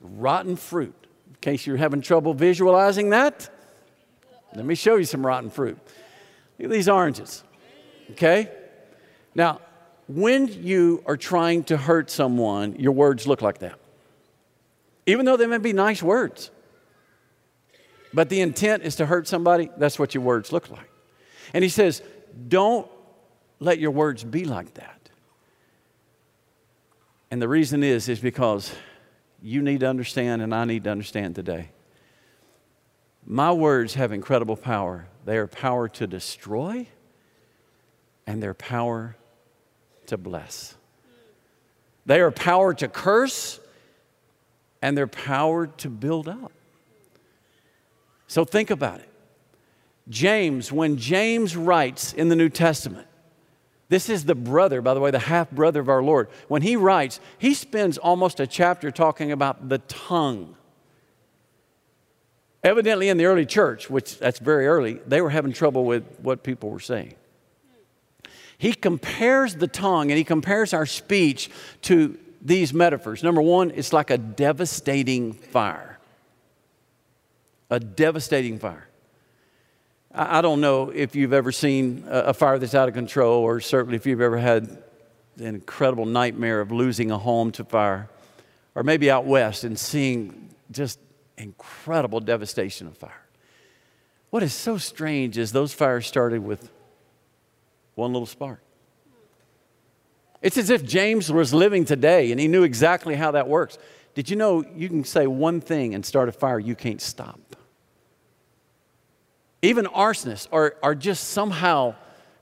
Rotten 0.00 0.56
fruit. 0.56 0.94
In 1.28 1.36
case 1.40 1.66
you're 1.66 1.76
having 1.78 2.02
trouble 2.02 2.34
visualizing 2.34 3.10
that, 3.10 3.50
let 4.54 4.66
me 4.66 4.74
show 4.74 4.96
you 4.96 5.04
some 5.04 5.24
rotten 5.26 5.50
fruit. 5.50 5.78
Look 6.58 6.66
at 6.66 6.70
these 6.70 6.88
oranges. 6.88 7.42
Okay? 8.10 8.50
Now, 9.34 9.60
when 10.08 10.48
you 10.62 11.02
are 11.06 11.16
trying 11.16 11.64
to 11.64 11.76
hurt 11.76 12.10
someone, 12.10 12.76
your 12.76 12.92
words 12.92 13.26
look 13.26 13.40
like 13.40 13.58
that. 13.58 13.78
Even 15.06 15.24
though 15.24 15.36
they 15.36 15.46
may 15.46 15.58
be 15.58 15.72
nice 15.72 16.02
words. 16.02 16.50
But 18.12 18.28
the 18.28 18.40
intent 18.40 18.82
is 18.82 18.96
to 18.96 19.06
hurt 19.06 19.26
somebody, 19.26 19.70
that's 19.78 19.98
what 19.98 20.14
your 20.14 20.22
words 20.22 20.52
look 20.52 20.70
like. 20.70 20.90
And 21.54 21.64
he 21.64 21.70
says, 21.70 22.02
don't 22.48 22.88
let 23.58 23.78
your 23.78 23.90
words 23.90 24.22
be 24.22 24.44
like 24.44 24.74
that. 24.74 25.08
And 27.30 27.40
the 27.40 27.48
reason 27.48 27.82
is, 27.82 28.08
is 28.08 28.20
because 28.20 28.74
you 29.40 29.62
need 29.62 29.80
to 29.80 29.88
understand, 29.88 30.42
and 30.42 30.54
I 30.54 30.64
need 30.66 30.84
to 30.84 30.90
understand 30.90 31.34
today. 31.34 31.70
My 33.24 33.52
words 33.52 33.94
have 33.94 34.12
incredible 34.12 34.56
power. 34.56 35.08
They 35.24 35.38
are 35.38 35.46
power 35.46 35.88
to 35.88 36.06
destroy 36.06 36.88
and 38.26 38.42
their 38.42 38.54
power 38.54 39.16
to 40.06 40.16
bless. 40.16 40.74
They 42.06 42.20
are 42.20 42.30
power 42.30 42.74
to 42.74 42.88
curse 42.88 43.60
and 44.80 44.96
their 44.96 45.06
power 45.06 45.68
to 45.68 45.88
build 45.88 46.28
up. 46.28 46.52
So 48.26 48.44
think 48.44 48.70
about 48.70 49.00
it. 49.00 49.08
James, 50.08 50.72
when 50.72 50.96
James 50.96 51.56
writes 51.56 52.12
in 52.12 52.28
the 52.28 52.36
New 52.36 52.48
Testament, 52.48 53.06
this 53.88 54.08
is 54.08 54.24
the 54.24 54.34
brother, 54.34 54.80
by 54.80 54.94
the 54.94 55.00
way, 55.00 55.10
the 55.10 55.18
half 55.18 55.50
brother 55.50 55.80
of 55.80 55.88
our 55.88 56.02
Lord. 56.02 56.28
When 56.48 56.62
he 56.62 56.76
writes, 56.76 57.20
he 57.38 57.54
spends 57.54 57.98
almost 57.98 58.40
a 58.40 58.46
chapter 58.46 58.90
talking 58.90 59.30
about 59.30 59.68
the 59.68 59.78
tongue. 59.78 60.56
Evidently, 62.64 63.08
in 63.08 63.18
the 63.18 63.26
early 63.26 63.44
church, 63.44 63.90
which 63.90 64.18
that's 64.18 64.38
very 64.38 64.66
early, 64.66 64.94
they 65.06 65.20
were 65.20 65.30
having 65.30 65.52
trouble 65.52 65.84
with 65.84 66.04
what 66.20 66.42
people 66.42 66.70
were 66.70 66.80
saying. 66.80 67.14
He 68.62 68.74
compares 68.74 69.56
the 69.56 69.66
tongue 69.66 70.12
and 70.12 70.16
he 70.16 70.22
compares 70.22 70.72
our 70.72 70.86
speech 70.86 71.50
to 71.82 72.16
these 72.40 72.72
metaphors. 72.72 73.24
Number 73.24 73.42
one, 73.42 73.72
it's 73.72 73.92
like 73.92 74.10
a 74.10 74.16
devastating 74.16 75.32
fire. 75.32 75.98
A 77.70 77.80
devastating 77.80 78.60
fire. 78.60 78.86
I 80.14 80.42
don't 80.42 80.60
know 80.60 80.90
if 80.90 81.16
you've 81.16 81.32
ever 81.32 81.50
seen 81.50 82.04
a 82.06 82.32
fire 82.32 82.56
that's 82.60 82.76
out 82.76 82.86
of 82.86 82.94
control, 82.94 83.42
or 83.42 83.58
certainly 83.58 83.96
if 83.96 84.06
you've 84.06 84.20
ever 84.20 84.38
had 84.38 84.78
an 85.38 85.56
incredible 85.56 86.06
nightmare 86.06 86.60
of 86.60 86.70
losing 86.70 87.10
a 87.10 87.18
home 87.18 87.50
to 87.52 87.64
fire, 87.64 88.08
or 88.76 88.84
maybe 88.84 89.10
out 89.10 89.24
west 89.24 89.64
and 89.64 89.76
seeing 89.76 90.50
just 90.70 91.00
incredible 91.36 92.20
devastation 92.20 92.86
of 92.86 92.96
fire. 92.96 93.26
What 94.30 94.44
is 94.44 94.54
so 94.54 94.78
strange 94.78 95.36
is 95.36 95.50
those 95.50 95.74
fires 95.74 96.06
started 96.06 96.44
with 96.44 96.70
one 97.94 98.12
little 98.12 98.26
spark. 98.26 98.62
It's 100.40 100.58
as 100.58 100.70
if 100.70 100.84
James 100.84 101.30
was 101.30 101.54
living 101.54 101.84
today 101.84 102.32
and 102.32 102.40
he 102.40 102.48
knew 102.48 102.64
exactly 102.64 103.14
how 103.14 103.30
that 103.32 103.48
works. 103.48 103.78
Did 104.14 104.28
you 104.28 104.36
know 104.36 104.64
you 104.74 104.88
can 104.88 105.04
say 105.04 105.26
one 105.26 105.60
thing 105.60 105.94
and 105.94 106.04
start 106.04 106.28
a 106.28 106.32
fire 106.32 106.58
you 106.58 106.74
can't 106.74 107.00
stop? 107.00 107.40
Even 109.62 109.86
arsonists 109.86 110.48
are, 110.50 110.76
are 110.82 110.96
just 110.96 111.30
somehow 111.30 111.94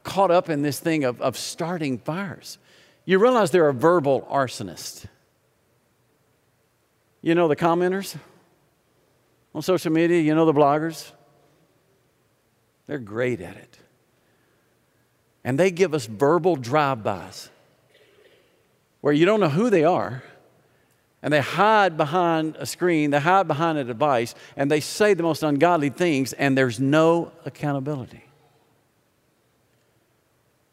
caught 0.02 0.30
up 0.30 0.48
in 0.48 0.62
this 0.62 0.80
thing 0.80 1.04
of, 1.04 1.20
of 1.20 1.36
starting 1.36 1.98
fires. 1.98 2.58
You 3.04 3.18
realize 3.18 3.50
there 3.50 3.66
are 3.66 3.70
a 3.70 3.74
verbal 3.74 4.26
arsonists. 4.30 5.04
You 7.20 7.34
know 7.34 7.48
the 7.48 7.56
commenters 7.56 8.16
on 9.54 9.60
social 9.60 9.92
media, 9.92 10.20
you 10.20 10.34
know 10.34 10.46
the 10.46 10.54
bloggers? 10.54 11.12
They're 12.86 12.98
great 12.98 13.40
at 13.40 13.56
it. 13.56 13.78
And 15.44 15.58
they 15.58 15.70
give 15.70 15.94
us 15.94 16.06
verbal 16.06 16.56
drive-bys 16.56 17.48
where 19.00 19.14
you 19.14 19.24
don't 19.24 19.40
know 19.40 19.48
who 19.48 19.70
they 19.70 19.84
are, 19.84 20.22
and 21.22 21.32
they 21.32 21.40
hide 21.40 21.96
behind 21.96 22.56
a 22.56 22.66
screen, 22.66 23.10
they 23.10 23.20
hide 23.20 23.48
behind 23.48 23.78
a 23.78 23.84
device, 23.84 24.34
and 24.56 24.70
they 24.70 24.80
say 24.80 25.14
the 25.14 25.22
most 25.22 25.42
ungodly 25.42 25.90
things, 25.90 26.32
and 26.34 26.56
there's 26.56 26.78
no 26.78 27.32
accountability. 27.44 28.24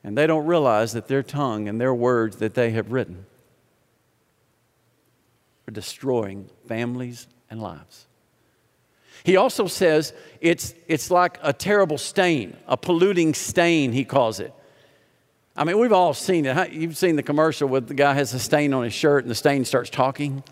And 0.03 0.17
they 0.17 0.27
don't 0.27 0.45
realize 0.45 0.93
that 0.93 1.07
their 1.07 1.23
tongue 1.23 1.67
and 1.67 1.79
their 1.79 1.93
words 1.93 2.37
that 2.37 2.53
they 2.53 2.71
have 2.71 2.91
written 2.91 3.25
are 5.67 5.71
destroying 5.71 6.49
families 6.67 7.27
and 7.49 7.61
lives. 7.61 8.07
He 9.23 9.35
also 9.35 9.67
says 9.67 10.13
it's, 10.39 10.73
it's 10.87 11.11
like 11.11 11.39
a 11.41 11.51
terrible 11.51 11.97
stain, 11.97 12.55
a 12.67 12.77
polluting 12.77 13.33
stain, 13.33 13.91
he 13.91 14.05
calls 14.05 14.39
it. 14.39 14.53
I 15.57 15.63
mean, 15.63 15.79
we've 15.79 15.91
all 15.91 16.13
seen 16.13 16.45
it. 16.45 16.71
You've 16.71 16.95
seen 16.95 17.15
the 17.15 17.23
commercial 17.23 17.67
where 17.67 17.81
the 17.81 17.95
guy 17.95 18.13
has 18.13 18.31
a 18.35 18.39
stain 18.39 18.75
on 18.75 18.83
his 18.83 18.93
shirt 18.93 19.23
and 19.23 19.31
the 19.31 19.35
stain 19.35 19.65
starts 19.65 19.89
talking. 19.89 20.43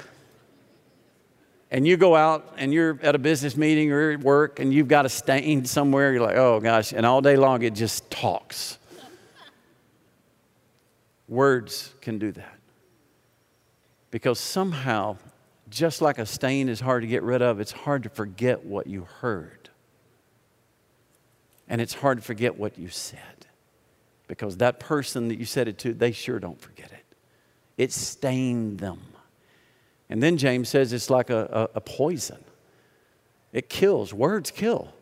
And 1.70 1.86
you 1.86 1.96
go 1.96 2.16
out 2.16 2.56
and 2.58 2.74
you're 2.74 3.00
at 3.04 3.14
a 3.14 3.20
business 3.20 3.56
meeting 3.56 3.92
or 3.92 4.12
at 4.12 4.22
work 4.22 4.60
and 4.60 4.74
you've 4.74 4.88
got 4.88 5.06
a 5.06 5.10
stain 5.10 5.66
somewhere. 5.66 6.12
You're 6.12 6.24
like, 6.24 6.38
oh 6.38 6.60
gosh. 6.60 6.92
And 6.92 7.06
all 7.06 7.22
day 7.22 7.36
long 7.36 7.62
it 7.62 7.76
just 7.76 8.10
talks. 8.10 8.80
Words 11.28 11.94
can 12.02 12.18
do 12.18 12.32
that. 12.32 12.58
Because 14.10 14.40
somehow, 14.40 15.18
just 15.70 16.02
like 16.02 16.18
a 16.18 16.26
stain 16.26 16.68
is 16.68 16.80
hard 16.80 17.04
to 17.04 17.08
get 17.08 17.22
rid 17.22 17.44
of, 17.44 17.60
it's 17.60 17.72
hard 17.72 18.04
to 18.04 18.10
forget 18.10 18.66
what 18.66 18.88
you 18.88 19.08
heard. 19.20 19.70
And 21.68 21.80
it's 21.80 21.94
hard 21.94 22.18
to 22.18 22.24
forget 22.24 22.58
what 22.58 22.80
you 22.80 22.88
said 22.90 23.35
because 24.28 24.58
that 24.58 24.80
person 24.80 25.28
that 25.28 25.38
you 25.38 25.46
said 25.46 25.68
it 25.68 25.78
to, 25.80 25.94
they 25.94 26.12
sure 26.12 26.40
don't 26.40 26.60
forget 26.60 26.92
it. 26.92 27.06
It 27.78 27.92
stained 27.92 28.80
them. 28.80 29.02
And 30.10 30.22
then 30.22 30.38
James 30.38 30.70
says 30.70 30.94
it's 30.94 31.10
like 31.10 31.30
a, 31.30 31.70
a, 31.74 31.78
a 31.78 31.82
poison. 31.82 32.44
It 33.52 33.70
kills. 33.70 34.14
Words 34.14 34.52
kill. 34.52 34.94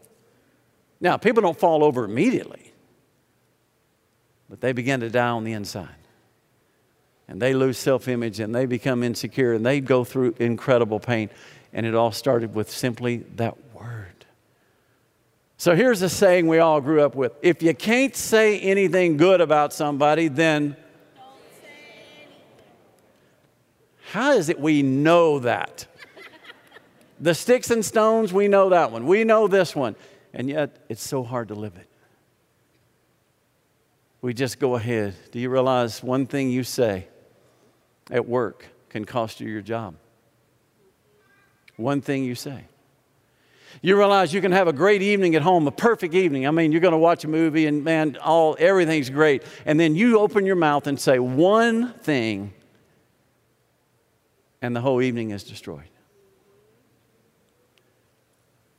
Now, 1.02 1.18
people 1.18 1.42
don't 1.42 1.58
fall 1.58 1.84
over 1.84 2.06
immediately, 2.06 2.72
but 4.50 4.62
they 4.62 4.72
begin 4.72 5.02
to 5.02 5.10
die 5.10 5.30
on 5.30 5.44
the 5.44 5.54
inside. 5.54 5.90
And 7.28 7.42
they 7.42 7.54
lose 7.54 7.78
self 7.78 8.08
image 8.08 8.40
and 8.40 8.54
they 8.54 8.66
become 8.66 9.04
insecure 9.04 9.54
and 9.54 9.66
they 9.66 9.80
go 9.80 10.04
through 10.04 10.36
incredible 10.40 11.00
pain. 11.00 11.30
And 11.74 11.86
it 11.86 11.96
all 11.96 12.12
started 12.12 12.54
with 12.54 12.70
simply 12.70 13.18
that 13.36 13.56
word. 13.74 14.13
So 15.64 15.78
here's 15.78 16.02
a 16.02 16.10
saying 16.10 16.48
we 16.48 16.60
all 16.60 16.82
grew 16.82 17.02
up 17.02 17.16
with 17.16 17.32
if 17.42 17.64
you 17.64 17.74
can't 17.74 18.14
say 18.18 18.60
anything 18.60 19.16
good 19.16 19.40
about 19.40 19.72
somebody, 19.72 20.28
then. 20.28 20.76
How 24.12 24.34
is 24.34 24.50
it 24.50 24.60
we 24.60 24.82
know 24.82 25.40
that? 25.40 25.88
the 27.18 27.34
sticks 27.34 27.72
and 27.72 27.86
stones, 27.86 28.34
we 28.34 28.50
know 28.50 28.72
that 28.72 28.92
one. 28.92 29.08
We 29.08 29.24
know 29.24 29.48
this 29.48 29.74
one. 29.74 29.96
And 30.34 30.50
yet, 30.50 30.84
it's 30.90 31.02
so 31.02 31.24
hard 31.24 31.48
to 31.48 31.56
live 31.56 31.78
it. 31.78 31.88
We 34.20 34.34
just 34.34 34.60
go 34.60 34.76
ahead. 34.76 35.16
Do 35.32 35.40
you 35.40 35.50
realize 35.50 36.04
one 36.04 36.26
thing 36.26 36.50
you 36.50 36.66
say 36.66 37.08
at 38.12 38.28
work 38.28 38.66
can 38.90 39.06
cost 39.06 39.40
you 39.40 39.48
your 39.48 39.62
job? 39.62 39.96
One 41.78 42.02
thing 42.02 42.26
you 42.26 42.36
say. 42.36 42.66
You 43.82 43.98
realize 43.98 44.34
you 44.34 44.42
can 44.42 44.52
have 44.52 44.68
a 44.68 44.74
great 44.74 45.02
evening 45.02 45.36
at 45.36 45.42
home, 45.42 45.68
a 45.68 45.72
perfect 45.72 46.14
evening. 46.14 46.48
I 46.48 46.52
mean, 46.52 46.72
you're 46.72 46.82
going 46.82 46.94
to 46.94 46.98
watch 46.98 47.24
a 47.24 47.28
movie 47.28 47.66
and 47.66 47.84
man, 47.84 48.18
all 48.22 48.56
everything's 48.60 49.10
great. 49.10 49.44
And 49.66 49.80
then 49.80 49.96
you 49.96 50.20
open 50.20 50.46
your 50.46 50.56
mouth 50.56 50.88
and 50.88 51.00
say 51.00 51.20
one 51.20 51.94
thing 51.94 52.54
and 54.64 54.74
the 54.74 54.82
whole 54.82 55.02
evening 55.02 55.32
is 55.32 55.44
destroyed. 55.44 55.90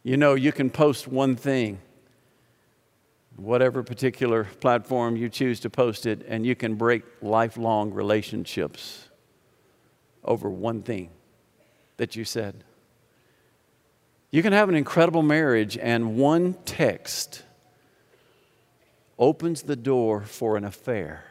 You 0.03 0.17
know, 0.17 0.35
you 0.35 0.51
can 0.51 0.71
post 0.71 1.07
one 1.07 1.37
thing, 1.37 1.79
whatever 3.37 3.83
particular 3.83 4.45
platform 4.61 5.15
you 5.17 5.29
choose 5.29 5.61
to 5.61 5.71
post 5.71 6.07
it, 6.07 6.25
and 6.27 6.45
you 6.47 6.57
can 6.57 6.75
break 6.75 7.05
lifelong 7.21 7.93
relationships 7.93 9.09
over 10.25 10.49
one 10.49 10.83
thing 10.83 11.11
that 11.99 12.17
you 12.17 12.25
said. 12.25 12.65
You 14.35 14.43
can 14.43 14.53
have 14.53 14.69
an 14.69 14.75
incredible 14.75 15.23
marriage, 15.23 15.79
and 15.79 16.17
one 16.17 16.55
text 16.65 17.45
opens 19.17 19.63
the 19.63 19.77
door 19.77 20.23
for 20.23 20.57
an 20.57 20.65
affair 20.65 21.23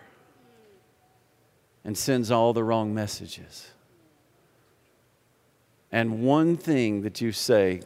and 1.83 1.97
sends 1.97 2.31
all 2.31 2.53
the 2.53 2.63
wrong 2.63 2.93
messages. 2.93 3.71
And 5.91 6.23
one 6.23 6.55
thing 6.55 7.01
that 7.01 7.19
you 7.19 7.33
say 7.33 7.81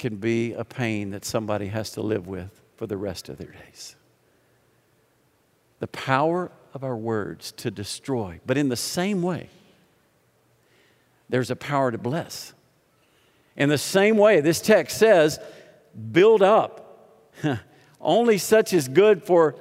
can 0.00 0.16
be 0.16 0.52
a 0.52 0.64
pain 0.64 1.10
that 1.10 1.24
somebody 1.24 1.68
has 1.68 1.90
to 1.90 2.00
live 2.00 2.26
with 2.26 2.60
for 2.74 2.88
the 2.88 2.96
rest 2.96 3.28
of 3.28 3.38
their 3.38 3.52
days. 3.52 3.94
The 5.78 5.86
power 5.86 6.50
of 6.74 6.82
our 6.82 6.96
words 6.96 7.52
to 7.52 7.70
destroy, 7.70 8.40
but 8.44 8.58
in 8.58 8.68
the 8.68 8.76
same 8.76 9.22
way, 9.22 9.48
there's 11.28 11.52
a 11.52 11.56
power 11.56 11.92
to 11.92 11.98
bless. 11.98 12.52
In 13.56 13.68
the 13.68 13.78
same 13.78 14.16
way, 14.16 14.40
this 14.40 14.60
text 14.60 14.98
says, 14.98 15.38
build 16.12 16.42
up. 16.42 17.30
Only 18.00 18.38
such 18.38 18.72
is 18.72 18.88
good 18.88 19.22
for 19.22 19.56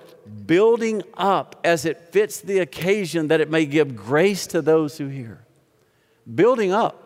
building 0.45 1.03
up 1.15 1.59
as 1.63 1.85
it 1.85 2.11
fits 2.11 2.41
the 2.41 2.59
occasion 2.59 3.27
that 3.27 3.41
it 3.41 3.49
may 3.49 3.65
give 3.65 3.95
grace 3.95 4.47
to 4.47 4.61
those 4.61 4.97
who 4.97 5.07
hear. 5.07 5.45
Building 6.33 6.71
up. 6.71 6.99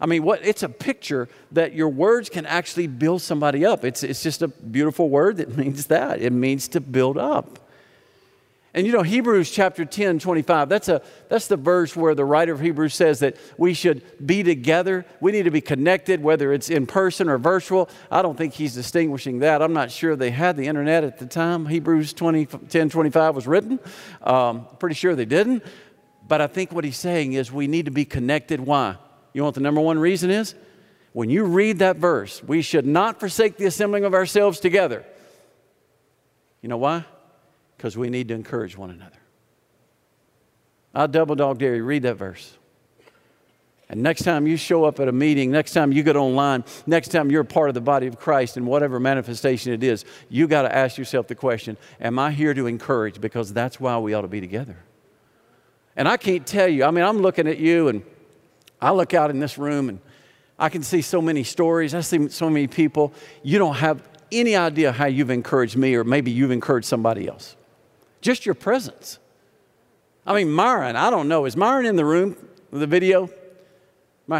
I 0.00 0.06
mean, 0.06 0.22
what 0.22 0.44
it's 0.44 0.62
a 0.62 0.68
picture 0.68 1.28
that 1.52 1.72
your 1.72 1.88
words 1.88 2.28
can 2.28 2.44
actually 2.46 2.86
build 2.86 3.22
somebody 3.22 3.64
up. 3.64 3.84
It's, 3.84 4.02
it's 4.02 4.22
just 4.22 4.42
a 4.42 4.48
beautiful 4.48 5.08
word 5.08 5.38
that 5.38 5.56
means 5.56 5.86
that. 5.86 6.20
It 6.20 6.32
means 6.32 6.68
to 6.68 6.80
build 6.80 7.18
up. 7.18 7.58
And 8.76 8.86
you 8.86 8.92
know, 8.92 9.02
Hebrews 9.02 9.50
chapter 9.50 9.86
10, 9.86 10.18
25, 10.18 10.68
that's, 10.68 10.90
a, 10.90 11.00
that's 11.30 11.48
the 11.48 11.56
verse 11.56 11.96
where 11.96 12.14
the 12.14 12.26
writer 12.26 12.52
of 12.52 12.60
Hebrews 12.60 12.94
says 12.94 13.20
that 13.20 13.38
we 13.56 13.72
should 13.72 14.02
be 14.24 14.42
together. 14.42 15.06
We 15.18 15.32
need 15.32 15.44
to 15.44 15.50
be 15.50 15.62
connected, 15.62 16.22
whether 16.22 16.52
it's 16.52 16.68
in 16.68 16.86
person 16.86 17.30
or 17.30 17.38
virtual. 17.38 17.88
I 18.10 18.20
don't 18.20 18.36
think 18.36 18.52
he's 18.52 18.74
distinguishing 18.74 19.38
that. 19.38 19.62
I'm 19.62 19.72
not 19.72 19.90
sure 19.90 20.14
they 20.14 20.30
had 20.30 20.58
the 20.58 20.66
internet 20.66 21.04
at 21.04 21.18
the 21.18 21.24
time 21.24 21.64
Hebrews 21.64 22.12
20, 22.12 22.44
10, 22.44 22.90
25 22.90 23.34
was 23.34 23.46
written. 23.46 23.80
Um, 24.22 24.66
pretty 24.78 24.94
sure 24.94 25.14
they 25.14 25.24
didn't. 25.24 25.64
But 26.28 26.42
I 26.42 26.46
think 26.46 26.70
what 26.72 26.84
he's 26.84 26.98
saying 26.98 27.32
is 27.32 27.50
we 27.50 27.68
need 27.68 27.86
to 27.86 27.90
be 27.90 28.04
connected. 28.04 28.60
Why? 28.60 28.98
You 29.32 29.40
know 29.40 29.46
what 29.46 29.54
the 29.54 29.62
number 29.62 29.80
one 29.80 29.98
reason 29.98 30.30
is? 30.30 30.54
When 31.14 31.30
you 31.30 31.44
read 31.44 31.78
that 31.78 31.96
verse, 31.96 32.42
we 32.42 32.60
should 32.60 32.84
not 32.84 33.20
forsake 33.20 33.56
the 33.56 33.64
assembling 33.64 34.04
of 34.04 34.12
ourselves 34.12 34.60
together. 34.60 35.02
You 36.60 36.68
know 36.68 36.76
why? 36.76 37.06
Because 37.76 37.96
we 37.96 38.08
need 38.10 38.28
to 38.28 38.34
encourage 38.34 38.76
one 38.76 38.90
another. 38.90 39.18
I 40.94 41.06
double 41.06 41.34
dog 41.34 41.58
dare 41.58 41.76
you, 41.76 41.84
read 41.84 42.02
that 42.02 42.14
verse. 42.14 42.56
And 43.88 44.02
next 44.02 44.24
time 44.24 44.46
you 44.46 44.56
show 44.56 44.84
up 44.84 44.98
at 44.98 45.06
a 45.06 45.12
meeting, 45.12 45.52
next 45.52 45.72
time 45.72 45.92
you 45.92 46.02
get 46.02 46.16
online, 46.16 46.64
next 46.86 47.08
time 47.08 47.30
you're 47.30 47.42
a 47.42 47.44
part 47.44 47.68
of 47.68 47.74
the 47.74 47.80
body 47.80 48.08
of 48.08 48.18
Christ 48.18 48.56
in 48.56 48.66
whatever 48.66 48.98
manifestation 48.98 49.72
it 49.72 49.84
is, 49.84 50.04
you 50.28 50.48
got 50.48 50.62
to 50.62 50.74
ask 50.74 50.98
yourself 50.98 51.28
the 51.28 51.36
question 51.36 51.76
Am 52.00 52.18
I 52.18 52.32
here 52.32 52.52
to 52.54 52.66
encourage? 52.66 53.20
Because 53.20 53.52
that's 53.52 53.78
why 53.78 53.98
we 53.98 54.12
ought 54.14 54.22
to 54.22 54.28
be 54.28 54.40
together. 54.40 54.76
And 55.94 56.08
I 56.08 56.16
can't 56.16 56.46
tell 56.46 56.68
you, 56.68 56.84
I 56.84 56.90
mean, 56.90 57.04
I'm 57.04 57.18
looking 57.18 57.46
at 57.46 57.58
you 57.58 57.88
and 57.88 58.02
I 58.80 58.90
look 58.90 59.14
out 59.14 59.30
in 59.30 59.38
this 59.38 59.56
room 59.56 59.88
and 59.88 60.00
I 60.58 60.68
can 60.68 60.82
see 60.82 61.00
so 61.00 61.22
many 61.22 61.44
stories. 61.44 61.94
I 61.94 62.00
see 62.00 62.28
so 62.28 62.50
many 62.50 62.66
people. 62.66 63.12
You 63.42 63.58
don't 63.58 63.76
have 63.76 64.06
any 64.32 64.56
idea 64.56 64.92
how 64.92 65.06
you've 65.06 65.30
encouraged 65.30 65.76
me 65.76 65.94
or 65.94 66.04
maybe 66.04 66.30
you've 66.30 66.50
encouraged 66.50 66.86
somebody 66.86 67.28
else. 67.28 67.55
Just 68.26 68.44
your 68.44 68.56
presence. 68.56 69.20
I 70.26 70.34
mean, 70.34 70.50
Myron, 70.50 70.96
I 70.96 71.10
don't 71.10 71.28
know. 71.28 71.44
Is 71.44 71.56
Myron 71.56 71.86
in 71.86 71.94
the 71.94 72.04
room 72.04 72.36
the 72.72 72.84
video? 72.84 73.30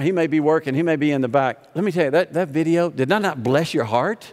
He 0.02 0.10
may 0.10 0.26
be 0.26 0.40
working, 0.40 0.74
he 0.74 0.82
may 0.82 0.96
be 0.96 1.12
in 1.12 1.20
the 1.20 1.28
back. 1.28 1.68
Let 1.72 1.84
me 1.84 1.92
tell 1.92 2.06
you, 2.06 2.10
that, 2.10 2.32
that 2.32 2.48
video, 2.48 2.90
did 2.90 3.08
that 3.10 3.22
not 3.22 3.44
bless 3.44 3.72
your 3.72 3.84
heart? 3.84 4.32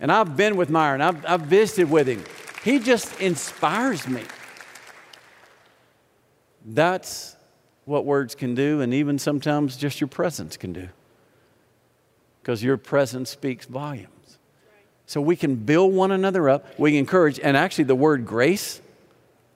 And 0.00 0.10
I've 0.10 0.36
been 0.36 0.56
with 0.56 0.68
Myron, 0.68 1.00
I've, 1.00 1.24
I've 1.24 1.42
visited 1.42 1.92
with 1.92 2.08
him. 2.08 2.24
He 2.64 2.80
just 2.80 3.20
inspires 3.20 4.08
me. 4.08 4.24
That's 6.64 7.36
what 7.84 8.04
words 8.04 8.34
can 8.34 8.56
do, 8.56 8.80
and 8.80 8.92
even 8.92 9.16
sometimes 9.16 9.76
just 9.76 10.00
your 10.00 10.08
presence 10.08 10.56
can 10.56 10.72
do. 10.72 10.88
Because 12.40 12.64
your 12.64 12.78
presence 12.78 13.30
speaks 13.30 13.64
volume. 13.64 14.10
So 15.12 15.20
we 15.20 15.36
can 15.36 15.56
build 15.56 15.92
one 15.92 16.10
another 16.10 16.48
up, 16.48 16.66
we 16.78 16.96
encourage, 16.96 17.38
and 17.38 17.54
actually 17.54 17.84
the 17.84 17.94
word 17.94 18.24
grace 18.24 18.80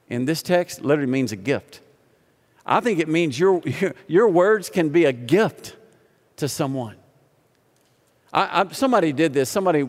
in 0.06 0.26
this 0.26 0.42
text 0.42 0.82
literally 0.82 1.10
means 1.10 1.32
a 1.32 1.36
gift. 1.36 1.80
I 2.66 2.80
think 2.80 2.98
it 2.98 3.08
means 3.08 3.40
your, 3.40 3.62
your, 4.06 4.28
words 4.28 4.68
can 4.68 4.90
be 4.90 5.06
a 5.06 5.14
gift 5.14 5.74
to 6.36 6.46
someone. 6.46 6.96
I, 8.34 8.64
I, 8.64 8.72
somebody 8.72 9.14
did 9.14 9.32
this, 9.32 9.48
somebody 9.48 9.88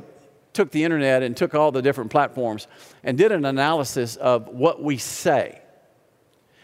took 0.53 0.71
the 0.71 0.85
internet 0.85 1.21
and 1.21 1.35
took 1.35 1.53
all 1.53 1.73
the 1.73 1.81
different 1.81 2.11
platforms 2.11 2.69
and 3.03 3.17
did 3.17 3.33
an 3.33 3.43
analysis 3.43 4.15
of 4.15 4.47
what 4.47 4.81
we 4.81 4.97
say. 4.97 5.59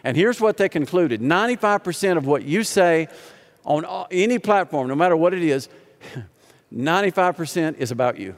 And 0.05 0.15
here's 0.15 0.39
what 0.39 0.55
they 0.55 0.69
concluded 0.69 1.19
95% 1.19 2.15
of 2.15 2.25
what 2.25 2.43
you 2.43 2.63
say 2.63 3.09
on 3.65 4.07
any 4.11 4.39
platform, 4.39 4.87
no 4.87 4.95
matter 4.95 5.17
what 5.17 5.33
it 5.33 5.43
is, 5.43 5.67
95% 6.73 7.79
is 7.79 7.91
about 7.91 8.17
you. 8.17 8.37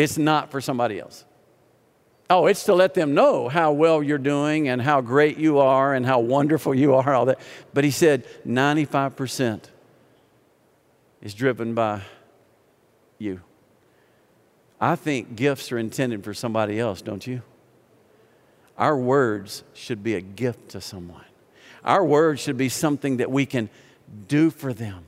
It's 0.00 0.16
not 0.16 0.50
for 0.50 0.62
somebody 0.62 0.98
else. 0.98 1.26
Oh, 2.30 2.46
it's 2.46 2.64
to 2.64 2.74
let 2.74 2.94
them 2.94 3.12
know 3.12 3.48
how 3.48 3.72
well 3.72 4.02
you're 4.02 4.16
doing 4.16 4.68
and 4.68 4.80
how 4.80 5.02
great 5.02 5.36
you 5.36 5.58
are 5.58 5.94
and 5.94 6.06
how 6.06 6.20
wonderful 6.20 6.74
you 6.74 6.94
are, 6.94 7.12
all 7.12 7.26
that. 7.26 7.38
But 7.74 7.84
he 7.84 7.90
said 7.90 8.26
95% 8.46 9.64
is 11.20 11.34
driven 11.34 11.74
by 11.74 12.00
you. 13.18 13.42
I 14.80 14.96
think 14.96 15.36
gifts 15.36 15.70
are 15.70 15.78
intended 15.78 16.24
for 16.24 16.32
somebody 16.32 16.80
else, 16.80 17.02
don't 17.02 17.26
you? 17.26 17.42
Our 18.78 18.96
words 18.96 19.64
should 19.74 20.02
be 20.02 20.14
a 20.14 20.22
gift 20.22 20.70
to 20.70 20.80
someone. 20.80 21.26
Our 21.84 22.02
words 22.02 22.40
should 22.40 22.56
be 22.56 22.70
something 22.70 23.18
that 23.18 23.30
we 23.30 23.44
can 23.44 23.68
do 24.28 24.50
for 24.50 24.72
them. 24.72 25.04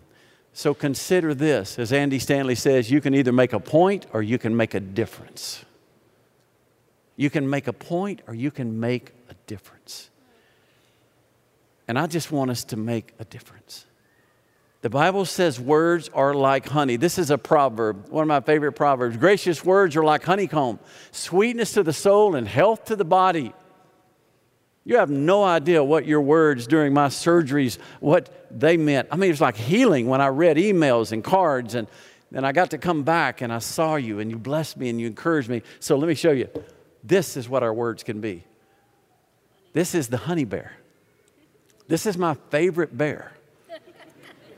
So 0.52 0.74
consider 0.74 1.34
this. 1.34 1.78
As 1.78 1.92
Andy 1.92 2.18
Stanley 2.18 2.54
says, 2.54 2.90
you 2.90 3.00
can 3.00 3.14
either 3.14 3.32
make 3.32 3.52
a 3.52 3.60
point 3.60 4.06
or 4.12 4.22
you 4.22 4.38
can 4.38 4.56
make 4.56 4.74
a 4.74 4.80
difference. 4.80 5.64
You 7.16 7.30
can 7.30 7.48
make 7.48 7.66
a 7.68 7.72
point 7.72 8.20
or 8.26 8.34
you 8.34 8.50
can 8.50 8.78
make 8.78 9.12
a 9.30 9.34
difference. 9.46 10.10
And 11.88 11.98
I 11.98 12.06
just 12.06 12.30
want 12.30 12.50
us 12.50 12.64
to 12.64 12.76
make 12.76 13.12
a 13.18 13.24
difference. 13.24 13.86
The 14.82 14.90
Bible 14.90 15.24
says 15.24 15.60
words 15.60 16.10
are 16.12 16.34
like 16.34 16.68
honey. 16.68 16.96
This 16.96 17.16
is 17.16 17.30
a 17.30 17.38
proverb, 17.38 18.08
one 18.08 18.22
of 18.22 18.28
my 18.28 18.40
favorite 18.40 18.72
proverbs. 18.72 19.16
Gracious 19.16 19.64
words 19.64 19.94
are 19.96 20.02
like 20.02 20.24
honeycomb, 20.24 20.80
sweetness 21.12 21.72
to 21.74 21.82
the 21.82 21.92
soul 21.92 22.34
and 22.34 22.48
health 22.48 22.86
to 22.86 22.96
the 22.96 23.04
body. 23.04 23.52
You 24.84 24.96
have 24.96 25.10
no 25.10 25.44
idea 25.44 25.84
what 25.84 26.06
your 26.06 26.20
words 26.20 26.66
during 26.66 26.92
my 26.92 27.06
surgeries, 27.06 27.78
what 28.00 28.41
they 28.58 28.76
meant. 28.76 29.08
I 29.10 29.16
mean, 29.16 29.28
it 29.28 29.32
was 29.32 29.40
like 29.40 29.56
healing 29.56 30.06
when 30.06 30.20
I 30.20 30.28
read 30.28 30.56
emails 30.56 31.12
and 31.12 31.22
cards, 31.22 31.74
and 31.74 31.88
then 32.30 32.44
I 32.44 32.52
got 32.52 32.70
to 32.70 32.78
come 32.78 33.02
back 33.02 33.42
and 33.42 33.52
I 33.52 33.58
saw 33.58 33.96
you 33.96 34.18
and 34.18 34.30
you 34.30 34.38
blessed 34.38 34.76
me 34.78 34.88
and 34.88 35.00
you 35.00 35.06
encouraged 35.06 35.48
me. 35.48 35.62
So 35.80 35.96
let 35.96 36.08
me 36.08 36.14
show 36.14 36.32
you. 36.32 36.48
This 37.04 37.36
is 37.36 37.48
what 37.48 37.62
our 37.62 37.74
words 37.74 38.02
can 38.02 38.20
be. 38.20 38.44
This 39.72 39.94
is 39.94 40.08
the 40.08 40.16
honey 40.16 40.44
bear. 40.44 40.72
This 41.88 42.06
is 42.06 42.16
my 42.16 42.34
favorite 42.50 42.96
bear 42.96 43.32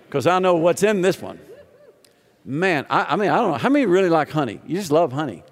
because 0.06 0.28
I 0.28 0.38
know 0.38 0.54
what's 0.54 0.84
in 0.84 1.00
this 1.00 1.20
one. 1.20 1.40
Man, 2.44 2.86
I, 2.90 3.14
I 3.14 3.16
mean, 3.16 3.30
I 3.30 3.36
don't 3.36 3.52
know. 3.52 3.58
How 3.58 3.70
many 3.70 3.86
really 3.86 4.10
like 4.10 4.30
honey? 4.30 4.60
You 4.66 4.76
just 4.76 4.92
love 4.92 5.12
honey. 5.12 5.42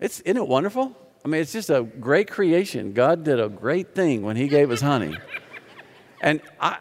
It's, 0.00 0.20
isn't 0.20 0.36
it 0.36 0.46
wonderful? 0.46 0.94
I 1.24 1.28
mean, 1.28 1.40
it's 1.40 1.52
just 1.52 1.70
a 1.70 1.82
great 1.82 2.28
creation. 2.28 2.92
God 2.92 3.24
did 3.24 3.40
a 3.40 3.48
great 3.48 3.94
thing 3.94 4.22
when 4.22 4.36
He 4.36 4.48
gave 4.48 4.70
us 4.70 4.80
honey. 4.80 5.16
And 6.20 6.40
I, 6.60 6.78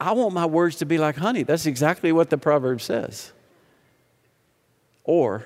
I 0.00 0.12
want 0.12 0.34
my 0.34 0.46
words 0.46 0.76
to 0.76 0.86
be 0.86 0.98
like 0.98 1.16
honey. 1.16 1.42
That's 1.42 1.66
exactly 1.66 2.12
what 2.12 2.30
the 2.30 2.38
proverb 2.38 2.80
says. 2.80 3.32
Or 5.04 5.44